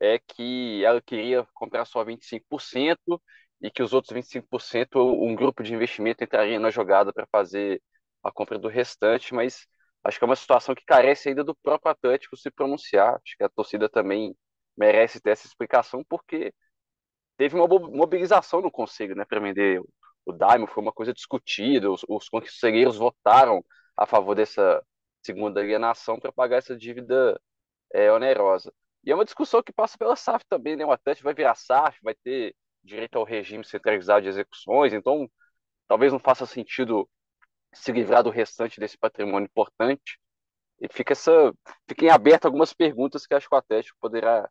é 0.00 0.18
que 0.18 0.84
ela 0.84 1.00
queria 1.00 1.46
comprar 1.54 1.84
só 1.84 2.04
25% 2.04 3.20
e 3.60 3.70
que 3.70 3.82
os 3.82 3.92
outros 3.92 4.12
25% 4.12 4.96
um 4.96 5.34
grupo 5.34 5.62
de 5.62 5.74
investimento 5.74 6.22
entraria 6.22 6.58
na 6.60 6.70
jogada 6.70 7.12
para 7.12 7.26
fazer 7.30 7.82
a 8.22 8.30
compra 8.32 8.58
do 8.58 8.68
restante, 8.68 9.34
mas 9.34 9.66
acho 10.04 10.18
que 10.18 10.24
é 10.24 10.26
uma 10.26 10.36
situação 10.36 10.74
que 10.74 10.84
carece 10.84 11.28
ainda 11.28 11.44
do 11.44 11.54
próprio 11.54 11.90
Atlético 11.92 12.36
se 12.36 12.50
pronunciar. 12.50 13.14
Acho 13.14 13.36
que 13.36 13.44
a 13.44 13.48
torcida 13.48 13.88
também 13.88 14.36
merece 14.76 15.20
ter 15.20 15.30
essa 15.30 15.46
explicação, 15.46 16.04
porque 16.08 16.52
teve 17.36 17.56
uma 17.56 17.66
mobilização 17.68 18.60
no 18.62 18.70
Conselho 18.70 19.14
né, 19.16 19.24
para 19.24 19.40
vender 19.40 19.80
o 20.26 20.32
Daimon, 20.32 20.66
foi 20.66 20.82
uma 20.82 20.92
coisa 20.92 21.12
discutida, 21.12 21.90
os, 21.90 22.04
os 22.08 22.28
conselheiros 22.28 22.96
votaram 22.96 23.64
a 23.96 24.06
favor 24.06 24.34
dessa 24.34 24.82
segunda 25.22 25.60
alienação 25.60 26.18
para 26.18 26.32
pagar 26.32 26.58
essa 26.58 26.76
dívida 26.76 27.40
é, 27.92 28.12
onerosa. 28.12 28.72
E 29.06 29.12
é 29.12 29.14
uma 29.14 29.24
discussão 29.24 29.62
que 29.62 29.72
passa 29.72 29.96
pela 29.96 30.16
SAF 30.16 30.44
também, 30.48 30.76
né? 30.76 30.84
O 30.84 30.90
Atlético 30.90 31.24
vai 31.24 31.34
virar 31.34 31.54
SAF, 31.54 31.98
vai 32.02 32.14
ter 32.14 32.56
direito 32.82 33.16
ao 33.16 33.24
regime 33.24 33.64
centralizado 33.64 34.22
de 34.22 34.28
execuções, 34.28 34.92
então 34.92 35.30
talvez 35.88 36.12
não 36.12 36.18
faça 36.18 36.44
sentido 36.44 37.08
se 37.72 37.92
livrar 37.92 38.24
do 38.24 38.30
restante 38.30 38.80
desse 38.80 38.98
patrimônio 38.98 39.46
importante. 39.46 40.18
E 40.80 40.88
fica 40.92 41.12
essa, 41.12 41.52
fiquem 41.88 42.10
abertas 42.10 42.46
algumas 42.46 42.74
perguntas 42.74 43.26
que 43.26 43.34
acho 43.34 43.48
que 43.48 43.54
o 43.54 43.58
Atlético 43.58 43.96
poderá 44.00 44.48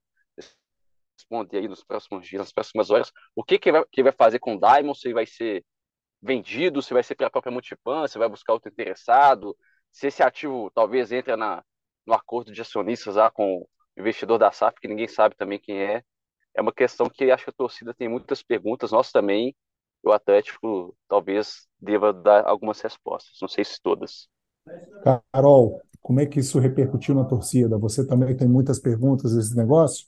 responder 1.18 1.58
aí 1.60 1.68
nos 1.68 1.84
próximos 1.84 2.28
dias, 2.28 2.39
nas 2.39 2.54
próximas 2.54 2.89
horas. 2.89 3.12
O 3.36 3.44
que 3.44 3.60
que 3.60 3.72
vai, 3.72 3.84
que 3.91 4.04
vai 4.04 4.12
fazer 4.13 4.39
com 4.39 4.56
o 4.56 4.60
Diamond? 4.60 4.98
Se 4.98 5.13
vai 5.13 5.26
ser 5.26 5.65
vendido, 6.22 6.82
se 6.82 6.94
vai 6.94 7.04
ser 7.04 7.15
para 7.15 7.28
a 7.28 7.30
própria 7.30 7.52
Multipan, 7.52 8.08
se 8.08 8.18
vai 8.18 8.30
buscar 8.30 8.54
outro 8.54 8.72
interessado, 8.72 9.56
se 9.91 10.08
esse 10.08 10.24
ativo 10.24 10.72
talvez 10.74 11.12
entre 11.12 11.36
na, 11.36 11.63
no 12.06 12.13
acordo 12.13 12.52
de 12.52 12.62
acionistas 12.62 13.15
lá 13.15 13.30
com 13.30 13.68
investidor 13.97 14.38
da 14.38 14.51
SAF, 14.51 14.79
que 14.79 14.88
ninguém 14.88 15.08
sabe 15.08 15.36
também 15.36 15.60
quem 15.60 15.81
é. 15.81 16.03
É 16.53 16.62
uma 16.62 16.73
questão 16.73 17.10
que 17.10 17.31
acho 17.31 17.43
que 17.43 17.49
a 17.49 17.53
torcida 17.53 17.93
tem 17.93 18.08
muitas 18.08 18.41
perguntas, 18.41 18.91
nós 18.91 19.12
também, 19.12 19.55
o 20.03 20.12
Atlético 20.12 20.95
talvez 21.08 21.67
deva 21.79 22.13
dar 22.13 22.45
algumas 22.45 22.79
respostas, 22.79 23.38
não 23.41 23.47
sei 23.47 23.65
se 23.65 23.81
todas. 23.81 24.27
Carol, 25.34 25.81
como 26.01 26.19
é 26.19 26.25
que 26.25 26.39
isso 26.39 26.60
repercutiu 26.60 27.13
na 27.15 27.25
torcida? 27.25 27.77
Você 27.77 28.05
também 28.05 28.36
tem 28.36 28.47
muitas 28.47 28.79
perguntas 28.79 29.36
desse 29.36 29.55
negócio? 29.55 30.08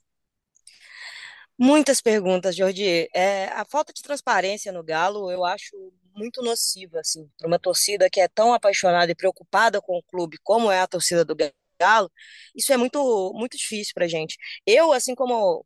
Muitas 1.59 1.99
perguntas, 1.99 2.55
Jordi. 2.55 3.09
É, 3.13 3.47
a 3.47 3.65
falta 3.65 3.91
de 3.91 4.01
transparência 4.03 4.71
no 4.71 4.83
Galo 4.83 5.31
eu 5.31 5.43
acho 5.43 5.75
muito 6.15 6.41
nociva, 6.43 6.99
assim, 6.99 7.27
para 7.37 7.47
uma 7.47 7.59
torcida 7.59 8.09
que 8.09 8.19
é 8.19 8.27
tão 8.27 8.53
apaixonada 8.53 9.11
e 9.11 9.15
preocupada 9.15 9.81
com 9.81 9.97
o 9.97 10.03
clube 10.03 10.37
como 10.43 10.71
é 10.71 10.79
a 10.81 10.87
torcida 10.87 11.25
do 11.25 11.35
Galo. 11.79 12.11
Isso 12.55 12.71
é 12.73 12.77
muito, 12.77 13.33
muito 13.35 13.57
difícil 13.57 13.93
para 13.93 14.07
gente. 14.07 14.37
Eu, 14.65 14.91
assim 14.93 15.15
como 15.15 15.65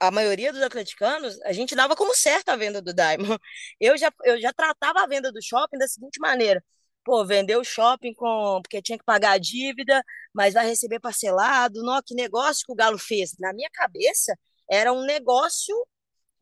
a 0.00 0.10
maioria 0.10 0.52
dos 0.52 0.62
atleticanos, 0.62 1.40
a 1.42 1.52
gente 1.52 1.74
dava 1.74 1.94
como 1.96 2.14
certa 2.14 2.52
a 2.52 2.56
venda 2.56 2.82
do 2.82 2.92
Diamond. 2.92 3.38
Eu 3.80 3.96
já, 3.96 4.12
eu 4.24 4.40
já 4.40 4.52
tratava 4.52 5.02
a 5.02 5.06
venda 5.06 5.30
do 5.32 5.40
shopping 5.42 5.78
da 5.78 5.88
seguinte 5.88 6.18
maneira: 6.20 6.62
pô, 7.04 7.24
vendeu 7.24 7.60
o 7.60 7.64
shopping 7.64 8.12
com 8.14 8.60
porque 8.62 8.82
tinha 8.82 8.98
que 8.98 9.04
pagar 9.04 9.32
a 9.32 9.38
dívida, 9.38 10.02
mas 10.34 10.54
vai 10.54 10.66
receber 10.66 11.00
parcelado. 11.00 11.82
Não, 11.82 12.00
que 12.04 12.14
negócio 12.14 12.64
que 12.66 12.72
o 12.72 12.76
Galo 12.76 12.98
fez. 12.98 13.34
Na 13.38 13.52
minha 13.52 13.70
cabeça, 13.72 14.36
era 14.70 14.92
um 14.92 15.04
negócio 15.04 15.74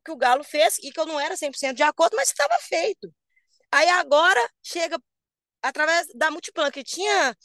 que 0.05 0.11
o 0.13 0.17
Galo 0.17 0.45
fez 0.45 0.79
e 0.79 0.91
que 0.93 1.01
eu 1.01 1.07
não 1.07 1.21
era 1.21 1.37
100% 1.37 1.77
de 1.77 1.83
acordo, 1.83 2.17
mas 2.17 2.29
estava 2.29 2.57
feito. 2.61 3.13
Aí 3.73 3.89
agora 3.91 4.41
chega 4.63 4.99
através 5.63 6.09
da 6.15 6.31
Multiplan, 6.31 6.71
que 6.71 6.85
tinha 6.85 7.37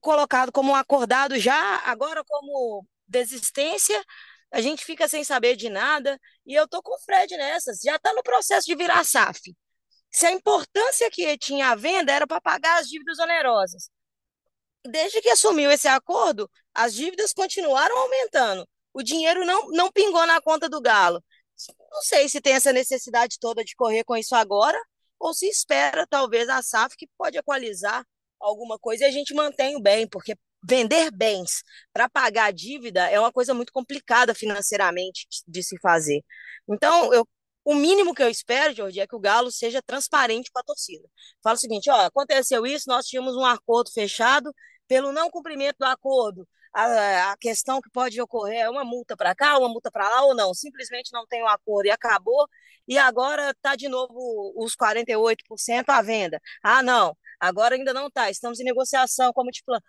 colocado 0.00 0.52
como 0.52 0.74
acordado 0.74 1.38
já, 1.38 1.76
agora 1.84 2.24
como 2.24 2.86
desistência, 3.06 4.02
a 4.50 4.60
gente 4.60 4.84
fica 4.84 5.08
sem 5.08 5.24
saber 5.24 5.56
de 5.56 5.68
nada, 5.68 6.18
e 6.46 6.54
eu 6.54 6.66
tô 6.66 6.82
com 6.82 6.94
o 6.94 6.98
Fred 7.00 7.36
nessas, 7.36 7.80
já 7.80 7.96
está 7.96 8.12
no 8.14 8.22
processo 8.22 8.66
de 8.66 8.74
virar 8.74 9.04
SAF. 9.04 9.54
Se 10.10 10.26
a 10.26 10.32
importância 10.32 11.10
que 11.10 11.36
tinha 11.36 11.68
a 11.68 11.74
venda 11.74 12.12
era 12.12 12.26
para 12.26 12.40
pagar 12.40 12.80
as 12.80 12.88
dívidas 12.88 13.18
onerosas. 13.18 13.90
Desde 14.86 15.20
que 15.20 15.28
assumiu 15.28 15.70
esse 15.70 15.86
acordo, 15.86 16.50
as 16.74 16.94
dívidas 16.94 17.32
continuaram 17.32 17.98
aumentando. 17.98 18.66
O 18.92 19.02
dinheiro 19.02 19.44
não, 19.44 19.68
não 19.68 19.92
pingou 19.92 20.24
na 20.26 20.40
conta 20.40 20.68
do 20.68 20.80
Galo. 20.80 21.22
Não 21.90 22.02
sei 22.02 22.28
se 22.28 22.40
tem 22.40 22.54
essa 22.54 22.72
necessidade 22.72 23.38
toda 23.38 23.64
de 23.64 23.74
correr 23.74 24.04
com 24.04 24.16
isso 24.16 24.34
agora, 24.34 24.80
ou 25.18 25.34
se 25.34 25.46
espera 25.48 26.06
talvez 26.06 26.48
a 26.48 26.62
SAF 26.62 26.96
que 26.96 27.08
pode 27.18 27.36
equalizar 27.36 28.04
alguma 28.40 28.78
coisa 28.78 29.04
e 29.04 29.06
a 29.06 29.10
gente 29.10 29.34
mantém 29.34 29.76
o 29.76 29.80
bem, 29.80 30.06
porque 30.08 30.34
vender 30.62 31.10
bens 31.12 31.62
para 31.92 32.08
pagar 32.08 32.46
a 32.46 32.50
dívida 32.50 33.08
é 33.10 33.18
uma 33.18 33.32
coisa 33.32 33.54
muito 33.54 33.72
complicada 33.72 34.34
financeiramente 34.34 35.26
de 35.46 35.62
se 35.62 35.78
fazer. 35.80 36.22
Então, 36.68 37.12
eu, 37.14 37.26
o 37.64 37.74
mínimo 37.74 38.14
que 38.14 38.22
eu 38.22 38.28
espero, 38.28 38.74
Jorge, 38.74 39.00
é 39.00 39.06
que 39.06 39.14
o 39.16 39.20
Galo 39.20 39.50
seja 39.52 39.82
transparente 39.82 40.50
com 40.50 40.58
a 40.58 40.62
torcida. 40.62 41.08
Fala 41.42 41.56
o 41.56 41.58
seguinte: 41.58 41.90
ó, 41.90 42.06
aconteceu 42.06 42.66
isso, 42.66 42.88
nós 42.88 43.06
tínhamos 43.06 43.36
um 43.36 43.44
acordo 43.44 43.90
fechado, 43.92 44.52
pelo 44.88 45.12
não 45.12 45.30
cumprimento 45.30 45.76
do 45.78 45.84
acordo, 45.86 46.46
a, 46.72 47.32
a 47.32 47.36
questão 47.38 47.80
que 47.80 47.90
pode 47.90 48.20
ocorrer 48.20 48.60
é 48.60 48.70
uma 48.70 48.84
multa 48.84 49.16
para 49.16 49.34
cá, 49.34 49.58
uma 49.58 49.68
multa 49.68 49.90
para 49.90 50.08
lá 50.08 50.22
ou 50.24 50.34
não. 50.34 50.54
Simplesmente 50.54 51.12
não 51.12 51.26
tem 51.26 51.42
um 51.42 51.48
acordo 51.48 51.86
e 51.86 51.90
acabou, 51.90 52.48
e 52.86 52.96
agora 52.98 53.50
está 53.50 53.76
de 53.76 53.88
novo 53.88 54.52
os 54.56 54.74
48% 54.76 55.88
à 55.88 56.02
venda. 56.02 56.40
Ah, 56.62 56.82
não, 56.82 57.16
agora 57.40 57.74
ainda 57.74 57.92
não 57.92 58.08
está, 58.08 58.30
estamos 58.30 58.60
em 58.60 58.64
negociação 58.64 59.32
com 59.32 59.40
a 59.40 59.44
Multiplan 59.44 59.80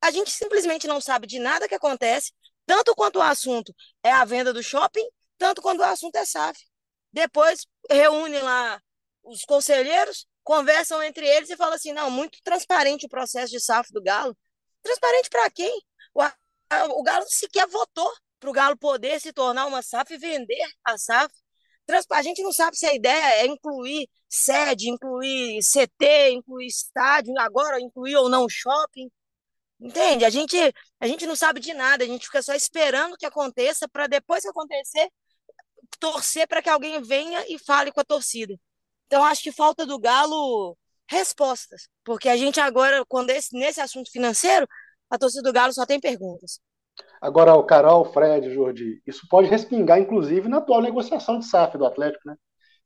a 0.00 0.10
gente 0.10 0.30
simplesmente 0.30 0.86
não 0.86 1.00
sabe 1.00 1.26
de 1.26 1.38
nada 1.38 1.68
que 1.68 1.74
acontece, 1.74 2.32
tanto 2.66 2.94
quanto 2.94 3.18
o 3.18 3.22
assunto 3.22 3.74
é 4.02 4.12
a 4.12 4.24
venda 4.24 4.52
do 4.52 4.62
shopping, 4.62 5.06
tanto 5.36 5.60
quanto 5.62 5.80
o 5.80 5.84
assunto 5.84 6.16
é 6.16 6.24
SAF. 6.24 6.58
Depois 7.12 7.66
reúne 7.90 8.38
lá 8.40 8.80
os 9.24 9.44
conselheiros, 9.44 10.26
conversam 10.44 11.02
entre 11.02 11.26
eles 11.26 11.50
e 11.50 11.56
falam 11.56 11.74
assim: 11.74 11.92
não, 11.92 12.10
muito 12.10 12.38
transparente 12.42 13.06
o 13.06 13.08
processo 13.08 13.52
de 13.52 13.60
SAF 13.60 13.92
do 13.92 14.02
Galo. 14.02 14.36
Transparente 14.82 15.30
para 15.30 15.50
quem? 15.50 15.80
O, 16.14 16.22
o 16.98 17.02
Galo 17.02 17.24
sequer 17.28 17.66
votou 17.66 18.12
para 18.38 18.50
o 18.50 18.52
Galo 18.52 18.76
poder 18.76 19.20
se 19.20 19.32
tornar 19.32 19.66
uma 19.66 19.82
SAF 19.82 20.14
e 20.14 20.18
vender 20.18 20.64
a 20.84 20.96
SAF. 20.96 21.32
A 22.10 22.22
gente 22.22 22.42
não 22.42 22.52
sabe 22.52 22.76
se 22.76 22.86
a 22.86 22.94
ideia 22.94 23.42
é 23.42 23.46
incluir 23.46 24.08
sede, 24.28 24.90
incluir 24.90 25.60
CT, 25.62 26.30
incluir 26.32 26.66
estádio, 26.66 27.34
agora 27.38 27.80
incluir 27.80 28.16
ou 28.16 28.28
não 28.28 28.48
shopping. 28.48 29.10
Entende? 29.80 30.24
A 30.24 30.30
gente, 30.30 30.56
a 31.00 31.06
gente 31.06 31.26
não 31.26 31.36
sabe 31.36 31.60
de 31.60 31.72
nada, 31.72 32.04
a 32.04 32.06
gente 32.06 32.26
fica 32.26 32.42
só 32.42 32.54
esperando 32.54 33.16
que 33.16 33.26
aconteça 33.26 33.88
para 33.88 34.06
depois 34.06 34.42
que 34.42 34.48
acontecer, 34.48 35.08
torcer 36.00 36.46
para 36.48 36.62
que 36.62 36.68
alguém 36.68 37.00
venha 37.02 37.44
e 37.48 37.58
fale 37.58 37.92
com 37.92 38.00
a 38.00 38.04
torcida. 38.04 38.54
Então, 39.06 39.24
acho 39.24 39.42
que 39.42 39.52
falta 39.52 39.86
do 39.86 39.98
Galo 39.98 40.76
respostas, 41.08 41.88
porque 42.04 42.28
a 42.28 42.36
gente 42.36 42.60
agora, 42.60 43.04
quando 43.06 43.30
esse, 43.30 43.56
nesse 43.56 43.80
assunto 43.80 44.10
financeiro, 44.10 44.68
a 45.10 45.18
torcida 45.18 45.42
do 45.42 45.52
Galo 45.52 45.72
só 45.72 45.86
tem 45.86 46.00
perguntas. 46.00 46.60
Agora, 47.20 47.54
o 47.54 47.64
Carol, 47.64 48.04
Fred, 48.04 48.52
Jordi, 48.52 49.02
isso 49.06 49.26
pode 49.28 49.48
respingar, 49.48 49.98
inclusive, 49.98 50.48
na 50.48 50.58
atual 50.58 50.80
negociação 50.80 51.38
de 51.38 51.46
SAF 51.46 51.76
do 51.76 51.86
Atlético, 51.86 52.28
né? 52.28 52.36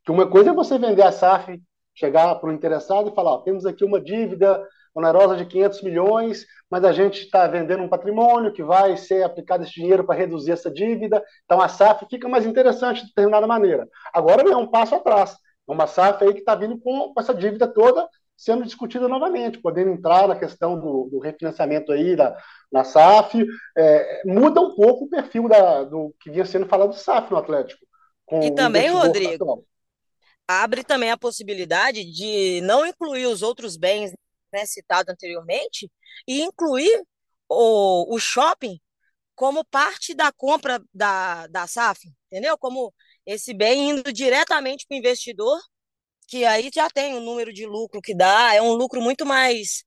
Que 0.05 0.11
uma 0.11 0.29
coisa 0.29 0.51
é 0.51 0.55
você 0.55 0.79
vender 0.79 1.03
a 1.03 1.13
SAF, 1.13 1.61
chegar 1.95 2.35
para 2.37 2.49
o 2.49 2.53
interessado 2.53 3.11
e 3.11 3.15
falar: 3.15 3.33
ó, 3.33 3.39
temos 3.39 3.67
aqui 3.67 3.85
uma 3.85 4.01
dívida 4.01 4.67
onerosa 4.95 5.37
de 5.37 5.47
500 5.47 5.83
milhões, 5.83 6.47
mas 6.71 6.85
a 6.85 6.93
gente 6.93 7.23
está 7.23 7.47
vendendo 7.47 7.83
um 7.83 7.89
patrimônio 7.89 8.53
que 8.53 8.63
vai 8.63 8.97
ser 8.97 9.23
aplicado 9.23 9.65
esse 9.65 9.73
dinheiro 9.73 10.05
para 10.05 10.19
reduzir 10.19 10.53
essa 10.53 10.71
dívida. 10.71 11.23
Então 11.45 11.61
a 11.61 11.69
SAF 11.69 12.07
fica 12.11 12.29
mais 12.29 12.45
interessante 12.47 13.03
de 13.03 13.09
determinada 13.09 13.47
maneira. 13.47 13.89
Agora 14.13 14.43
é 14.43 14.57
um 14.57 14.67
passo 14.67 14.95
atrás. 14.95 15.37
É 15.69 15.73
uma 15.73 15.87
SAF 15.87 16.25
aí 16.25 16.33
que 16.33 16.41
está 16.41 16.55
vindo 16.55 16.79
com 16.79 17.13
essa 17.19 17.35
dívida 17.35 17.67
toda 17.67 18.09
sendo 18.37 18.65
discutida 18.65 19.09
novamente, 19.09 19.61
podendo 19.61 19.91
entrar 19.91 20.27
na 20.27 20.39
questão 20.39 20.79
do, 20.79 21.09
do 21.11 21.19
refinanciamento 21.19 21.93
aí 21.93 22.17
da, 22.17 22.37
na 22.73 22.85
SAF, 22.85 23.45
é, 23.77 24.23
muda 24.25 24.61
um 24.61 24.75
pouco 24.75 25.05
o 25.05 25.09
perfil 25.09 25.49
da, 25.49 25.85
do 25.85 26.15
que 26.21 26.31
vinha 26.31 26.45
sendo 26.45 26.67
falado 26.67 26.91
do 26.91 26.97
SAF 26.97 27.31
no 27.31 27.37
Atlético. 27.37 27.85
e 28.43 28.55
também, 28.55 28.91
Rodrigo, 28.91 29.65
abre 30.47 30.83
também 30.83 31.11
a 31.11 31.17
possibilidade 31.17 32.05
de 32.05 32.61
não 32.63 32.85
incluir 32.85 33.27
os 33.27 33.43
outros 33.43 33.77
bens 33.77 34.13
né, 34.53 34.67
citados 34.67 35.13
anteriormente 35.13 35.91
e 36.27 36.43
incluir 36.43 37.03
o, 37.49 38.15
o 38.15 38.19
shopping 38.19 38.79
como 39.35 39.65
parte 39.65 40.15
da 40.15 40.31
compra 40.33 40.83
da, 40.93 41.47
da 41.47 41.67
SAF, 41.67 42.01
entendeu? 42.27 42.57
Como 42.59 42.93
esse 43.27 43.55
bem 43.55 43.91
indo 43.91 44.13
diretamente 44.13 44.87
para 44.87 44.95
o 44.95 44.99
investidor 44.99 45.59
que 46.33 46.47
aí 46.47 46.71
já 46.75 46.89
tem 46.89 47.13
o 47.13 47.19
um 47.19 47.21
número 47.21 47.53
de 47.53 47.67
lucro 47.67 48.01
que 48.01 48.15
dá, 48.15 48.55
é 48.55 48.63
um 48.63 48.73
lucro 48.73 49.03
muito 49.03 49.27
mais 49.27 49.85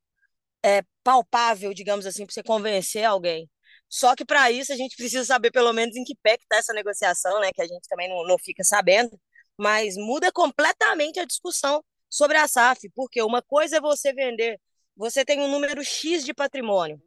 é, 0.64 0.84
palpável, 1.04 1.74
digamos 1.74 2.06
assim, 2.06 2.24
para 2.24 2.34
você 2.36 2.44
convencer 2.44 3.04
alguém. 3.04 3.50
Só 3.90 4.16
que 4.16 4.24
para 4.24 4.52
isso 4.52 4.72
a 4.72 4.76
gente 4.76 4.96
precisa 4.96 5.26
saber 5.26 5.50
pelo 5.50 5.74
menos 5.74 5.96
em 5.96 6.04
que 6.04 6.14
pé 6.22 6.36
está 6.36 6.58
essa 6.58 6.72
negociação, 6.72 7.40
né? 7.40 7.50
Que 7.52 7.64
a 7.64 7.68
gente 7.68 7.88
também 7.90 8.08
não, 8.08 8.24
não 8.28 8.38
fica 8.38 8.64
sabendo, 8.64 9.20
mas 9.58 9.96
muda 9.98 10.32
completamente 10.32 11.20
a 11.20 11.26
discussão 11.26 11.84
sobre 12.08 12.38
a 12.38 12.48
SAF, 12.48 12.92
porque 12.94 13.24
uma 13.24 13.42
coisa 13.42 13.78
é 13.78 13.82
você 13.82 14.14
vender, 14.14 14.62
você 14.96 15.26
tem 15.26 15.42
um 15.42 15.50
número 15.50 15.84
X 15.84 16.24
de 16.24 16.34
patrimônio, 16.34 17.02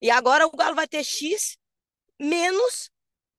e 0.00 0.10
agora 0.10 0.46
o 0.46 0.56
Galo 0.56 0.74
vai 0.74 0.88
ter 0.88 1.04
X 1.04 1.58
menos 2.18 2.90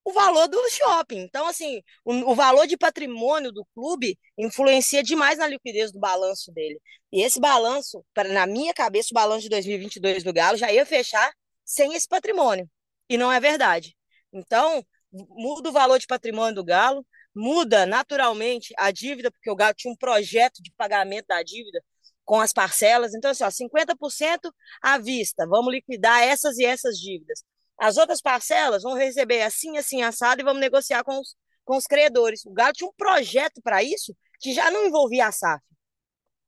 o 0.05 0.11
valor 0.11 0.47
do 0.47 0.59
shopping. 0.69 1.19
Então, 1.19 1.47
assim, 1.47 1.81
o, 2.03 2.31
o, 2.31 2.35
valor 2.35 2.67
de 2.67 2.77
patrimônio 2.77 3.51
do 3.51 3.65
clube 3.73 4.17
influencia 4.37 5.01
demais 5.03 5.37
na 5.37 5.47
liquidez 5.47 5.91
do 5.91 5.99
balanço 5.99 6.51
dele. 6.51 6.79
E 7.11 7.21
esse 7.21 7.39
balanço, 7.39 8.03
pra, 8.13 8.23
na 8.25 8.45
minha 8.45 8.73
cabeça, 8.73 9.09
o 9.11 9.15
balanço 9.15 9.43
de 9.43 9.49
2022 9.49 10.23
do 10.23 10.33
Galo 10.33 10.57
já 10.57 10.71
ia 10.71 10.85
fechar 10.85 11.31
sem 11.63 11.93
esse 11.93 12.07
patrimônio. 12.07 12.69
E 13.09 13.17
não 13.17 13.31
é 13.31 13.39
verdade. 13.39 13.95
Então, 14.31 14.83
muda 15.11 15.69
o 15.69 15.73
valor 15.73 15.99
de 15.99 16.07
patrimônio 16.07 16.55
do 16.55 16.63
Galo, 16.63 17.05
muda 17.35 17.85
naturalmente 17.85 18.73
a 18.77 18.91
dívida, 18.91 19.31
porque 19.31 19.49
o 19.49 19.55
Galo 19.55 19.73
tinha 19.75 19.91
um 19.93 19.97
projeto 19.97 20.61
de 20.61 20.71
pagamento 20.75 21.27
da 21.27 21.41
dívida 21.43 21.83
com 22.25 22.39
as 22.41 22.53
parcelas. 22.53 23.13
Então, 23.13 23.31
assim, 23.31 23.43
ó, 23.43 23.49
50% 23.51 24.51
à 24.81 24.97
vista, 24.97 25.47
vamos 25.47 25.73
liquidar 25.73 26.21
essas 26.21 26.57
e 26.57 26.65
essas 26.65 26.97
dívidas. 26.97 27.43
As 27.77 27.97
outras 27.97 28.21
parcelas 28.21 28.83
vão 28.83 28.93
receber 28.93 29.41
assim, 29.41 29.77
assim, 29.77 30.01
assado 30.01 30.41
e 30.41 30.43
vamos 30.43 30.61
negociar 30.61 31.03
com 31.03 31.19
os, 31.19 31.35
com 31.65 31.77
os 31.77 31.85
credores. 31.85 32.45
O 32.45 32.51
Galo 32.53 32.73
tinha 32.73 32.89
um 32.89 32.93
projeto 32.93 33.61
para 33.61 33.83
isso 33.83 34.15
que 34.39 34.53
já 34.53 34.69
não 34.71 34.85
envolvia 34.85 35.27
a 35.27 35.31
SAF. 35.31 35.63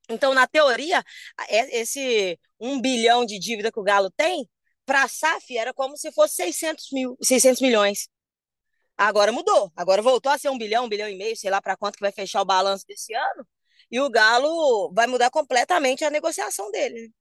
Então, 0.09 0.33
na 0.33 0.47
teoria, 0.47 1.03
esse 1.49 2.39
um 2.59 2.79
bilhão 2.79 3.25
de 3.25 3.39
dívida 3.39 3.71
que 3.71 3.79
o 3.79 3.83
Galo 3.83 4.11
tem, 4.11 4.47
para 4.85 5.03
a 5.03 5.07
SAF 5.07 5.57
era 5.57 5.73
como 5.73 5.97
se 5.97 6.11
fosse 6.11 6.35
600, 6.35 6.87
mil, 6.91 7.17
600 7.21 7.61
milhões. 7.61 8.07
Agora 8.97 9.31
mudou. 9.31 9.71
Agora 9.75 10.01
voltou 10.01 10.31
a 10.31 10.37
ser 10.37 10.49
um 10.49 10.57
bilhão, 10.57 10.85
um 10.85 10.89
bilhão 10.89 11.09
e 11.09 11.17
meio, 11.17 11.35
sei 11.35 11.49
lá 11.49 11.61
para 11.61 11.75
quanto 11.77 11.95
que 11.95 12.01
vai 12.01 12.11
fechar 12.11 12.41
o 12.41 12.45
balanço 12.45 12.85
desse 12.87 13.13
ano. 13.13 13.47
E 13.91 13.99
o 13.99 14.09
Galo 14.09 14.91
vai 14.93 15.07
mudar 15.07 15.29
completamente 15.31 16.03
a 16.05 16.09
negociação 16.09 16.71
dele. 16.71 17.11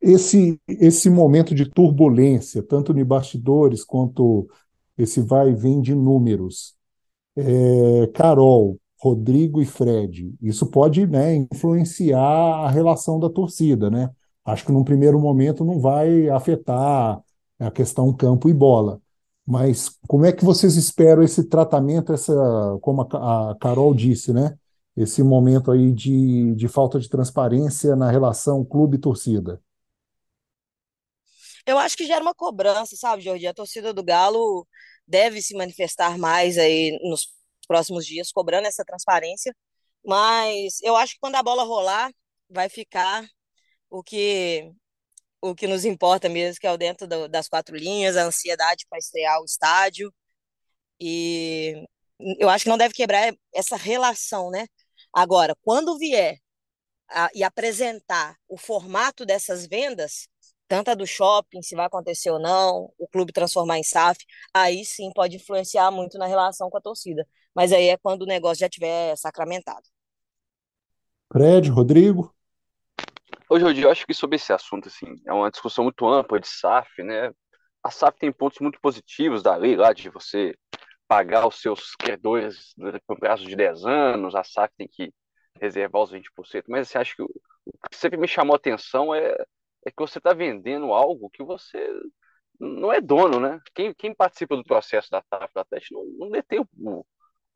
Esse, 0.00 0.58
esse 0.66 1.10
momento 1.10 1.54
de 1.54 1.66
turbulência, 1.68 2.62
tanto 2.62 2.94
de 2.94 3.04
bastidores 3.04 3.84
quanto 3.84 4.48
esse 4.96 5.20
vai 5.20 5.50
e 5.50 5.54
vem 5.54 5.80
de 5.80 5.94
números, 5.94 6.74
é, 7.36 8.06
Carol, 8.14 8.78
Rodrigo 9.00 9.62
e 9.62 9.66
Fred, 9.66 10.34
isso 10.42 10.66
pode 10.66 11.06
né, 11.06 11.34
influenciar 11.34 12.20
a 12.20 12.70
relação 12.70 13.18
da 13.18 13.30
torcida, 13.30 13.90
né? 13.90 14.10
Acho 14.44 14.64
que 14.66 14.72
num 14.72 14.84
primeiro 14.84 15.18
momento 15.20 15.64
não 15.64 15.80
vai 15.80 16.28
afetar 16.28 17.22
a 17.58 17.70
questão 17.70 18.12
campo 18.12 18.48
e 18.48 18.54
bola. 18.54 19.00
Mas 19.46 19.90
como 20.06 20.24
é 20.26 20.32
que 20.32 20.44
vocês 20.44 20.76
esperam 20.76 21.22
esse 21.22 21.44
tratamento, 21.44 22.12
essa, 22.12 22.32
como 22.82 23.02
a, 23.02 23.50
a 23.50 23.54
Carol 23.56 23.94
disse, 23.94 24.32
né? 24.32 24.56
Esse 24.96 25.22
momento 25.22 25.70
aí 25.70 25.92
de, 25.92 26.54
de 26.54 26.68
falta 26.68 27.00
de 27.00 27.08
transparência 27.08 27.96
na 27.96 28.10
relação 28.10 28.64
clube-torcida? 28.64 29.60
Eu 31.66 31.78
acho 31.78 31.96
que 31.96 32.06
gera 32.06 32.22
uma 32.22 32.34
cobrança, 32.34 32.96
sabe, 32.96 33.22
Jordi? 33.22 33.46
A 33.46 33.54
torcida 33.54 33.92
do 33.92 34.02
Galo 34.02 34.66
deve 35.06 35.42
se 35.42 35.54
manifestar 35.56 36.18
mais 36.18 36.58
aí 36.58 36.98
nos 37.02 37.28
próximos 37.66 38.06
dias, 38.06 38.32
cobrando 38.32 38.66
essa 38.66 38.84
transparência. 38.84 39.54
Mas 40.04 40.80
eu 40.82 40.96
acho 40.96 41.14
que 41.14 41.20
quando 41.20 41.36
a 41.36 41.42
bola 41.42 41.64
rolar, 41.64 42.10
vai 42.48 42.68
ficar 42.68 43.26
o 43.90 44.02
que 44.02 44.72
o 45.42 45.54
que 45.54 45.66
nos 45.66 45.84
importa 45.84 46.28
mesmo, 46.28 46.60
que 46.60 46.66
é 46.66 46.72
o 46.72 46.76
dentro 46.76 47.06
do, 47.06 47.28
das 47.28 47.48
quatro 47.48 47.76
linhas, 47.76 48.16
a 48.16 48.24
ansiedade 48.24 48.86
para 48.88 48.98
estrear 48.98 49.40
o 49.40 49.44
estádio. 49.44 50.12
E 51.00 51.84
eu 52.38 52.48
acho 52.50 52.64
que 52.64 52.70
não 52.70 52.78
deve 52.78 52.94
quebrar 52.94 53.34
essa 53.54 53.76
relação, 53.76 54.50
né? 54.50 54.66
Agora, 55.12 55.56
quando 55.62 55.98
vier 55.98 56.38
a, 57.08 57.30
e 57.34 57.42
apresentar 57.42 58.36
o 58.48 58.56
formato 58.58 59.26
dessas 59.26 59.66
vendas, 59.66 60.28
tanto 60.70 60.88
a 60.88 60.94
do 60.94 61.04
shopping, 61.04 61.62
se 61.62 61.74
vai 61.74 61.86
acontecer 61.86 62.30
ou 62.30 62.38
não, 62.38 62.92
o 62.96 63.08
clube 63.08 63.32
transformar 63.32 63.76
em 63.76 63.82
SAF, 63.82 64.24
aí 64.54 64.84
sim 64.84 65.10
pode 65.12 65.34
influenciar 65.34 65.90
muito 65.90 66.16
na 66.16 66.26
relação 66.26 66.70
com 66.70 66.78
a 66.78 66.80
torcida. 66.80 67.26
Mas 67.52 67.72
aí 67.72 67.88
é 67.88 67.96
quando 67.96 68.22
o 68.22 68.26
negócio 68.26 68.60
já 68.60 68.68
tiver 68.68 69.16
sacramentado. 69.16 69.82
Fred, 71.32 71.68
Rodrigo? 71.68 72.32
Hoje, 73.48 73.82
eu 73.82 73.90
acho 73.90 74.06
que 74.06 74.14
sobre 74.14 74.36
esse 74.36 74.52
assunto, 74.52 74.86
assim, 74.86 75.20
é 75.26 75.32
uma 75.32 75.50
discussão 75.50 75.82
muito 75.82 76.06
ampla 76.06 76.38
de 76.38 76.46
SAF, 76.46 77.02
né? 77.02 77.32
A 77.82 77.90
SAF 77.90 78.16
tem 78.20 78.30
pontos 78.30 78.60
muito 78.60 78.80
positivos 78.80 79.42
da 79.42 79.56
lei 79.56 79.74
lá, 79.74 79.92
de 79.92 80.08
você 80.08 80.54
pagar 81.08 81.48
os 81.48 81.60
seus 81.60 81.96
credores 81.96 82.76
por 83.08 83.18
prazo 83.18 83.44
de 83.44 83.56
10 83.56 83.84
anos, 83.84 84.36
a 84.36 84.44
SAF 84.44 84.72
tem 84.78 84.86
que 84.86 85.12
reservar 85.60 86.02
os 86.02 86.12
20%, 86.12 86.66
mas 86.68 86.86
assim, 86.86 86.98
acho 86.98 87.16
que 87.16 87.22
o 87.22 87.28
que 87.90 87.96
sempre 87.96 88.16
me 88.16 88.28
chamou 88.28 88.54
a 88.54 88.56
atenção 88.56 89.12
é 89.12 89.36
é 89.84 89.90
que 89.90 89.96
você 89.98 90.18
está 90.18 90.32
vendendo 90.32 90.92
algo 90.92 91.30
que 91.30 91.42
você 91.42 91.78
não 92.58 92.92
é 92.92 93.00
dono, 93.00 93.40
né? 93.40 93.60
Quem, 93.74 93.94
quem 93.94 94.14
participa 94.14 94.56
do 94.56 94.64
processo 94.64 95.10
da 95.10 95.22
TAF 95.22 95.52
do 95.54 95.60
Atlético 95.60 95.94
não, 95.94 96.26
não 96.26 96.30
detém 96.30 96.60
o, 96.60 97.06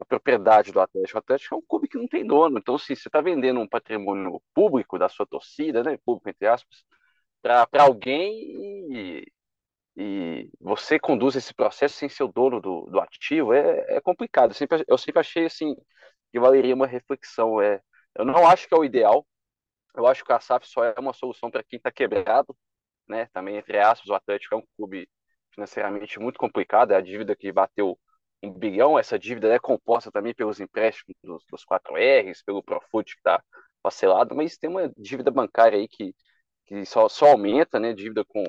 a 0.01 0.05
propriedade 0.05 0.73
do 0.73 0.81
Atlético. 0.81 1.19
O 1.19 1.21
Atlético 1.21 1.55
é 1.55 1.59
um 1.59 1.63
clube 1.63 1.89
que 1.89 1.99
não 1.99 2.09
tem 2.09 2.27
dono. 2.27 2.59
Então, 2.59 2.77
assim, 2.77 2.95
você 2.95 3.09
está 3.09 3.21
vendendo 3.21 3.61
um 3.61 3.69
patrimônio 3.69 4.41
público 4.55 4.99
da 4.99 5.09
sua 5.09 5.27
torcida, 5.27 5.83
né? 5.83 5.99
Público, 6.05 6.31
entre 6.31 6.47
aspas, 6.49 6.85
para 7.43 7.69
alguém 7.83 8.33
e, 8.91 9.33
e 9.97 10.51
você 10.61 10.99
conduz 10.99 11.37
esse 11.37 11.55
processo 11.55 11.97
sem 11.97 12.09
ser 12.09 12.25
o 12.25 12.33
dono 12.33 12.61
do, 12.61 12.87
do 12.87 13.01
ativo, 13.01 13.53
é, 13.53 13.97
é 13.97 14.01
complicado. 14.01 14.51
Eu 14.51 14.55
sempre, 14.55 14.85
eu 14.89 14.99
sempre 14.99 15.21
achei, 15.21 15.47
assim, 15.47 15.75
que 16.33 16.41
valeria 16.41 16.75
uma 16.75 16.87
reflexão. 16.87 17.61
É, 17.61 17.81
eu 18.17 18.25
não 18.25 18.47
acho 18.47 18.67
que 18.69 18.75
é 18.75 18.79
o 18.79 18.85
ideal, 18.85 19.27
eu 19.97 20.07
acho 20.07 20.25
que 20.25 20.33
a 20.33 20.41
SAF 20.41 20.67
só 20.69 20.85
é 20.85 20.95
uma 20.99 21.13
solução 21.13 21.51
para 21.51 21.63
quem 21.65 21.77
está 21.79 21.91
quebrado, 21.93 22.57
né? 23.09 23.27
Também, 23.33 23.57
entre 23.57 23.79
aspas, 23.79 24.09
o 24.09 24.15
Atlético 24.15 24.55
é 24.55 24.59
um 24.59 24.67
clube 24.77 25.09
financeiramente 25.53 26.19
muito 26.19 26.39
complicado, 26.39 26.93
é 26.93 26.97
a 26.97 27.01
dívida 27.01 27.37
que 27.37 27.53
bateu 27.53 27.99
um 28.43 28.53
bilhão, 28.53 28.99
essa 28.99 29.19
dívida 29.19 29.53
é 29.55 29.59
composta 29.59 30.11
também 30.11 30.35
pelos 30.35 30.61
empréstimos 30.61 31.17
dos, 31.23 31.45
dos 31.51 31.65
4Rs, 31.65 32.43
pelo 32.45 32.63
Profut 32.63 33.13
que 33.15 33.21
está 33.21 33.43
parcelado, 33.83 34.35
mas 34.35 34.57
tem 34.59 34.69
uma 34.71 34.91
dívida 34.97 35.31
bancária 35.31 35.79
aí 35.79 35.89
que, 35.89 36.15
que 36.67 36.85
só, 36.87 37.09
só 37.09 37.29
aumenta, 37.33 37.79
né? 37.81 37.93
Dívida 37.95 38.25
com, 38.25 38.45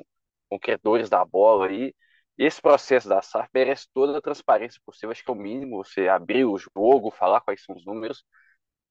com 0.50 0.60
credores 0.60 1.10
da 1.10 1.24
bola 1.26 1.68
aí, 1.68 1.94
esse 2.38 2.62
processo 2.62 3.08
da 3.08 3.22
SAF 3.22 3.50
merece 3.54 3.88
toda 3.94 4.18
a 4.18 4.22
transparência 4.22 4.82
possível, 4.86 5.12
acho 5.12 5.24
que 5.24 5.32
é 5.32 5.34
o 5.34 5.38
mínimo, 5.38 5.78
você 5.84 6.08
abrir 6.08 6.46
o 6.46 6.58
jogo, 6.58 7.12
falar 7.12 7.42
quais 7.42 7.64
são 7.64 7.76
os 7.76 7.86
números. 7.86 8.26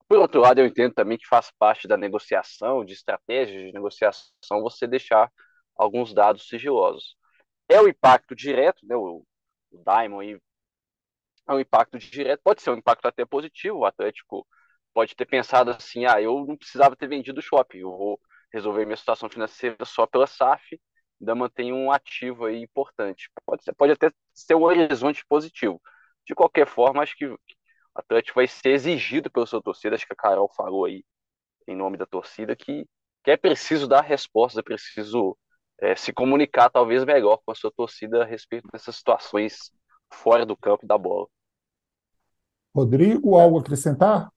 Por 0.09 0.19
outro 0.19 0.41
lado, 0.41 0.61
eu 0.61 0.67
entendo 0.67 0.95
também 0.95 1.19
que 1.19 1.27
faz 1.27 1.51
parte 1.59 1.89
da 1.89 1.97
negociação, 1.97 2.85
de 2.85 2.93
estratégia 2.93 3.67
de 3.67 3.73
negociação, 3.73 4.63
você 4.63 4.87
deixar 4.87 5.31
alguns 5.77 6.13
dados 6.13 6.47
sigilosos. 6.49 7.17
É 7.69 7.81
o 7.81 7.89
impacto 7.89 8.35
direto, 8.35 8.87
né, 8.87 8.97
o, 8.97 9.25
Diamond 9.73 10.41
é 11.49 11.53
um 11.53 11.61
impacto 11.61 11.99
direto, 11.99 12.41
pode 12.43 12.63
ser 12.63 12.71
um 12.71 12.77
impacto 12.77 13.07
até 13.07 13.25
positivo, 13.25 13.79
o 13.79 13.85
Atlético 13.85 14.47
pode 14.93 15.15
ter 15.17 15.27
pensado 15.27 15.71
assim, 15.71 16.07
ah, 16.07 16.21
eu 16.21 16.45
não 16.47 16.57
precisava 16.57 16.97
ter 16.97 17.09
vendido 17.09 17.41
o 17.41 17.43
shopping, 17.43 17.79
eu 17.79 17.91
vou 17.91 18.21
resolver 18.53 18.85
minha 18.87 18.97
situação 18.97 19.29
financeira 19.29 19.85
só 19.85 20.07
pela 20.07 20.27
SAF, 20.27 20.81
ainda 21.21 21.35
mantém 21.35 21.73
um 21.73 21.91
ativo 21.91 22.45
aí 22.47 22.63
importante. 22.63 23.31
Pode, 23.45 23.63
pode 23.77 23.93
até 23.93 24.13
ser 24.33 24.55
um 24.55 24.63
horizonte 24.63 25.25
positivo. 25.27 25.81
De 26.27 26.35
qualquer 26.35 26.67
forma, 26.67 27.03
acho 27.03 27.17
que 27.17 27.27
o 27.95 28.01
Atlético 28.01 28.37
vai 28.37 28.47
ser 28.47 28.71
exigido 28.71 29.31
pela 29.31 29.47
sua 29.47 29.63
torcida, 29.63 29.95
acho 29.95 30.07
que 30.07 30.13
a 30.13 30.17
Carol 30.17 30.51
falou 30.55 30.85
aí 30.85 31.05
em 31.67 31.77
nome 31.77 31.97
da 31.97 32.07
torcida, 32.07 32.55
que, 32.57 32.87
que 33.23 33.31
é 33.31 33.37
preciso 33.37 33.87
dar 33.87 34.03
respostas, 34.03 34.59
é 34.59 34.63
preciso 34.63 35.37
é, 35.81 35.97
se 35.97 36.13
comunicar 36.13 36.71
talvez 36.71 37.05
melhor 37.05 37.39
com 37.45 37.53
a 37.53 37.55
sua 37.55 37.71
torcida 37.71 38.23
a 38.23 38.27
respeito 38.27 38.69
dessas 38.73 38.97
situações 38.97 39.73
fora 40.13 40.45
do 40.45 40.57
campo 40.57 40.85
e 40.85 40.89
da 40.89 40.99
bola. 40.99 41.27
Rodrigo, 42.75 43.37
algo 43.37 43.59
a 43.59 43.61
acrescentar? 43.61 44.31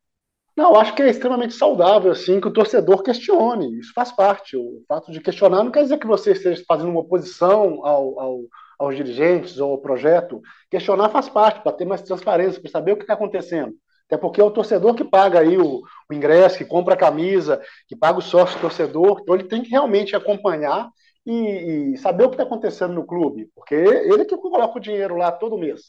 Não, 0.55 0.75
acho 0.75 0.95
que 0.95 1.03
é 1.03 1.09
extremamente 1.09 1.53
saudável, 1.53 2.11
assim, 2.11 2.41
que 2.41 2.47
o 2.47 2.53
torcedor 2.53 3.03
questione. 3.03 3.77
Isso 3.79 3.93
faz 3.93 4.11
parte. 4.11 4.57
O 4.57 4.83
fato 4.87 5.11
de 5.11 5.21
questionar 5.21 5.63
não 5.63 5.71
quer 5.71 5.83
dizer 5.83 5.99
que 5.99 6.07
você 6.07 6.31
esteja 6.31 6.63
fazendo 6.67 6.89
uma 6.89 7.01
oposição 7.01 7.85
ao, 7.85 8.19
ao, 8.19 8.41
aos 8.77 8.95
dirigentes 8.95 9.59
ou 9.59 9.71
ao 9.71 9.77
projeto. 9.77 10.41
Questionar 10.69 11.09
faz 11.09 11.29
parte, 11.29 11.61
para 11.61 11.71
ter 11.71 11.85
mais 11.85 12.01
transparência, 12.01 12.61
para 12.61 12.71
saber 12.71 12.91
o 12.91 12.95
que 12.95 13.03
está 13.03 13.13
acontecendo. 13.13 13.73
Até 14.05 14.17
porque 14.17 14.39
é 14.39 14.43
o 14.43 14.51
torcedor 14.51 14.95
que 14.95 15.03
paga 15.03 15.39
aí 15.39 15.57
o, 15.57 15.81
o, 16.09 16.13
ingresso, 16.13 16.57
que 16.57 16.65
compra 16.65 16.93
a 16.93 16.97
camisa, 16.97 17.61
que 17.87 17.95
paga 17.95 18.19
o 18.19 18.21
sócio 18.21 18.59
torcedor. 18.59 19.19
Então 19.21 19.35
ele 19.35 19.43
tem 19.43 19.61
que 19.61 19.69
realmente 19.69 20.15
acompanhar 20.15 20.89
e, 21.25 21.93
e 21.93 21.97
saber 21.97 22.23
o 22.23 22.29
que 22.29 22.35
está 22.35 22.43
acontecendo 22.43 22.93
no 22.93 23.05
clube. 23.05 23.49
Porque 23.53 23.75
ele 23.75 24.23
que 24.23 24.37
coloca 24.37 24.77
o 24.77 24.81
dinheiro 24.81 25.17
lá 25.17 25.31
todo 25.31 25.57
mês, 25.57 25.81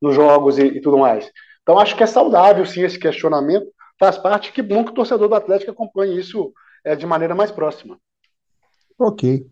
nos 0.00 0.14
jogos 0.14 0.56
e, 0.56 0.66
e 0.66 0.80
tudo 0.80 0.98
mais. 0.98 1.28
Então 1.62 1.78
acho 1.78 1.96
que 1.96 2.04
é 2.04 2.06
saudável, 2.06 2.64
sim, 2.64 2.82
esse 2.82 2.98
questionamento 2.98 3.66
faz 3.98 4.16
parte. 4.16 4.52
Que 4.52 4.62
bom 4.62 4.84
que 4.84 4.92
o 4.92 4.94
torcedor 4.94 5.28
do 5.28 5.34
Atlético 5.34 5.72
acompanhe 5.72 6.18
isso 6.18 6.52
é, 6.84 6.94
de 6.94 7.06
maneira 7.06 7.34
mais 7.34 7.50
próxima. 7.50 7.98
Ok. 8.96 9.46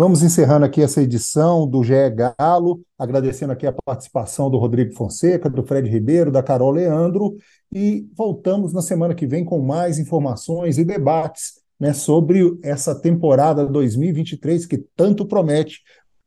Vamos 0.00 0.22
encerrando 0.22 0.64
aqui 0.64 0.80
essa 0.80 1.02
edição 1.02 1.68
do 1.68 1.84
GE 1.84 1.92
Galo, 2.38 2.80
agradecendo 2.98 3.52
aqui 3.52 3.66
a 3.66 3.74
participação 3.84 4.48
do 4.48 4.56
Rodrigo 4.56 4.94
Fonseca, 4.94 5.50
do 5.50 5.62
Fred 5.62 5.90
Ribeiro, 5.90 6.32
da 6.32 6.42
Carol 6.42 6.70
Leandro, 6.70 7.36
e 7.70 8.08
voltamos 8.16 8.72
na 8.72 8.80
semana 8.80 9.14
que 9.14 9.26
vem 9.26 9.44
com 9.44 9.60
mais 9.60 9.98
informações 9.98 10.78
e 10.78 10.86
debates 10.86 11.60
né, 11.78 11.92
sobre 11.92 12.58
essa 12.62 12.94
temporada 12.94 13.66
2023 13.66 14.64
que 14.64 14.78
tanto 14.96 15.26
promete 15.26 15.82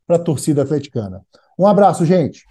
para 0.06 0.18
a 0.18 0.22
torcida 0.22 0.62
atleticana. 0.62 1.22
Um 1.58 1.66
abraço, 1.66 2.06
gente! 2.06 2.44